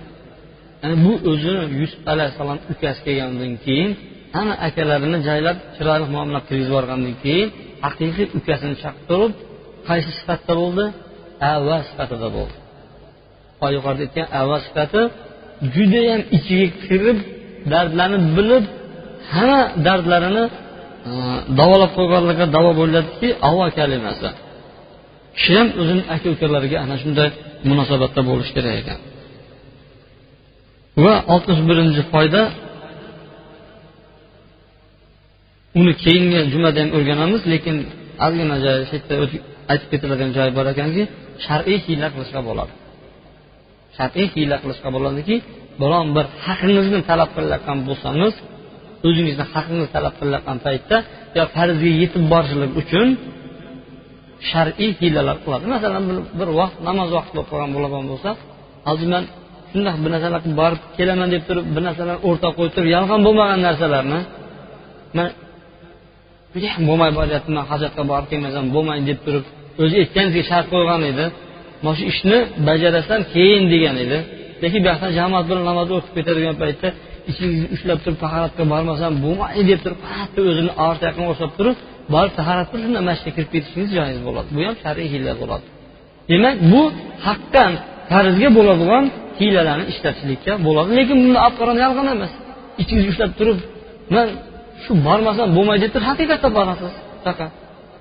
bu 1.04 1.12
o'zi 1.30 1.54
yusuf 1.80 2.00
alayhissalom 2.12 2.58
ukasi 2.72 3.00
kelgandan 3.06 3.52
keyin 3.64 3.90
hamma 4.34 4.54
akalarini 4.68 5.18
jaylab 5.28 5.56
chiroyli 5.76 6.06
muomala 6.14 6.40
qilib 6.46 6.64
yuborgandan 6.68 7.14
keyin 7.24 7.48
haqiqiy 7.84 8.26
ukasini 8.38 8.76
chaqirib 8.82 9.32
qaysi 9.88 10.10
sifatda 10.18 10.52
bo'ldi? 10.60 10.84
Avva 11.52 11.78
sifatida 11.88 12.28
bo'ldi. 12.36 12.56
Yuqorida 13.76 14.02
aytgan 14.06 14.26
avva 14.40 14.56
sifati 14.66 15.02
judayam 15.74 16.22
ichiga 16.36 16.68
kirib 16.84 17.18
dardlarni 17.72 18.18
bilib 18.36 18.64
hamma 19.34 19.60
dardlarini 19.86 20.44
e, 20.48 20.52
davolab 21.58 21.90
qo'yganlarga 21.98 22.46
davo 22.56 22.70
bo'ladiki 22.80 23.28
avvo 23.48 23.66
kalimasi. 23.78 24.28
Kishi 25.36 25.52
ham 25.58 25.68
o'zini 25.80 26.02
aka 26.14 26.26
ukalariga 26.34 26.76
ana 26.84 26.96
shunday 27.02 27.28
munosabatda 27.68 28.20
bo'lishi 28.30 28.52
kerak 28.56 28.74
ekan. 28.82 28.98
Va 31.02 31.14
oltmish 31.32 31.62
birinchi 31.68 32.02
foyda 32.12 32.42
uni 35.80 35.92
keyingi 36.04 36.38
jumada 36.52 36.78
ham 36.82 36.90
o'rganamiz 36.96 37.42
lekin 37.52 37.76
ozgina 38.26 38.56
joyi 38.64 38.84
shu 38.90 38.94
yerda 38.98 39.14
aytib 39.72 39.88
ketiladigan 39.92 40.30
joyi 40.36 40.50
bor 40.58 40.66
ekanki 40.74 41.02
shar'iy 41.46 41.78
hiyla 41.86 42.08
qilishga 42.14 42.40
bo'ladi. 42.48 42.72
Shar'iy 43.96 44.26
hiyla 44.34 44.56
qilishga 44.62 44.88
bo'ladiki 44.96 45.36
biron 45.82 46.06
bir 46.16 46.26
haqingizni 46.44 47.00
talab 47.10 47.30
qilayotgan 47.36 47.78
bo'lsangiz 47.88 48.34
o'zingizni 49.06 49.44
haqingizni 49.52 49.90
talab 49.96 50.14
qilayotgan 50.20 50.58
paytda 50.66 50.96
yo 51.36 51.42
farzga 51.54 51.90
yetib 52.02 52.24
borishlik 52.32 52.72
uchun 52.82 53.08
shar'iy 54.50 54.90
hiylalar 55.00 55.36
qiladi. 55.44 55.64
Masalan 55.74 56.02
bir 56.38 56.48
vaqt 56.60 56.76
namoz 56.88 57.08
vaqti 57.16 57.32
bo'lib 57.36 57.48
qolgan 57.52 57.70
bo'ladigan 57.76 58.06
bo'lsa 58.12 58.30
hozir 58.88 59.08
man 59.14 59.24
shundoq 59.74 59.96
bir 60.04 60.10
narsalar 60.14 60.40
qilib 60.44 60.58
borib 60.62 60.80
kelaman 60.98 61.28
deb 61.34 61.42
turib 61.48 61.66
bir 61.74 61.82
narsalar 61.88 62.16
o'rtaga 62.28 62.54
qo'yib 62.58 62.72
turib 62.76 62.90
yolg'on 62.96 63.20
bo'lmagan 63.26 63.60
narsalarni 63.68 64.20
man 65.16 65.28
judayam 66.54 66.82
bo'lmay 66.88 67.10
boryapti 67.18 67.50
man 67.56 67.64
hajatga 67.72 68.02
borib 68.10 68.28
kelmasam 68.32 68.64
bo'lmaydi 68.74 69.04
deb 69.10 69.20
turib 69.26 69.44
o'zi 69.82 69.94
aytganiga 70.02 70.42
shart 70.50 70.66
qo'ygan 70.74 71.02
edi. 71.10 71.24
Mana 71.84 71.94
shu 71.98 72.04
ishni 72.12 72.38
bajarasam 72.68 73.20
keyin 73.34 73.62
degan 73.72 73.96
edi. 74.04 74.18
Lekin 74.62 74.80
bu 74.84 74.86
yoqdan 74.90 75.10
jamoat 75.18 75.44
bilan 75.48 75.64
namoz 75.70 75.88
o'qib 75.96 76.12
ketadigan 76.16 76.56
paytda 76.62 76.88
ichingizni 77.30 77.68
ushlab 77.74 77.98
turib 78.04 78.18
tahoratga 78.24 78.64
bormasam 78.72 79.12
bo'lmaydi 79.24 79.62
deb 79.70 79.80
turib 79.84 80.00
qayerda 80.06 80.40
o'zini 80.50 80.72
orta 80.86 81.04
yoqqa 81.08 81.22
o'xshab 81.32 81.52
turib 81.58 81.76
borib 82.14 82.32
tahorat 82.38 82.66
qilib 82.70 82.84
shunda 82.86 83.00
masjidga 83.08 83.32
kirib 83.36 83.50
ketishingiz 83.54 83.90
joiz 83.98 84.18
bo'ladi. 84.26 84.48
Bu 84.56 84.60
ham 84.66 84.76
shar'iy 84.84 85.08
hiyla 85.14 85.32
bo'ladi. 85.42 85.66
Demak 86.30 86.56
bu 86.72 86.82
haqdan 87.26 87.72
farzga 88.10 88.48
bo'ladigan 88.58 89.04
hiylalarni 89.39 89.85
ishlatishlikka 89.91 90.51
bo'ladi 90.65 90.89
lekin 90.99 91.17
buni 91.25 91.37
olib 91.45 91.55
qarab 91.59 91.77
yolg'on 91.85 92.07
emas 92.15 92.31
ichingizni 92.81 93.09
ushlab 93.13 93.31
turib 93.39 93.59
man 94.15 94.27
shu 94.83 94.91
bormasam 95.07 95.47
bo'lmaydi 95.57 95.81
deb 95.85 95.91
turib 95.93 96.07
haqiqatda 96.11 96.49
borasiz 96.57 96.93
faqat 97.25 97.51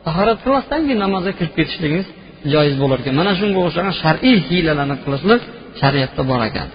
tahorat 0.06 0.38
qilmasdan 0.44 0.80
keyin 0.86 1.00
namozga 1.04 1.32
kirib 1.38 1.54
ketishligingiz 1.58 2.08
joiz 2.52 2.74
bo'lar 2.82 2.98
ekan 3.02 3.14
mana 3.20 3.32
shunga 3.40 3.58
o'xshagan 3.66 3.94
shar'iy 4.02 4.36
hiylalarni 4.48 4.96
qilishlik 5.04 5.42
shariatda 5.80 6.22
bor 6.32 6.42
ekan 6.50 6.68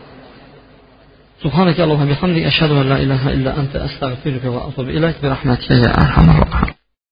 سبحانك 1.43 1.77
اللهم 1.85 2.07
وبحمدك 2.07 2.43
أشهد 2.51 2.71
أن 2.81 2.85
لا 2.91 2.97
إله 3.05 3.23
إلا 3.35 3.51
أنت 3.61 3.73
أستغفرك 3.87 4.43
وأتوب 4.55 4.87
إليك 4.97 5.15
برحمتك 5.23 5.69
يا 5.71 5.91
أرحم 6.03 6.27
الراحمين 6.29 6.76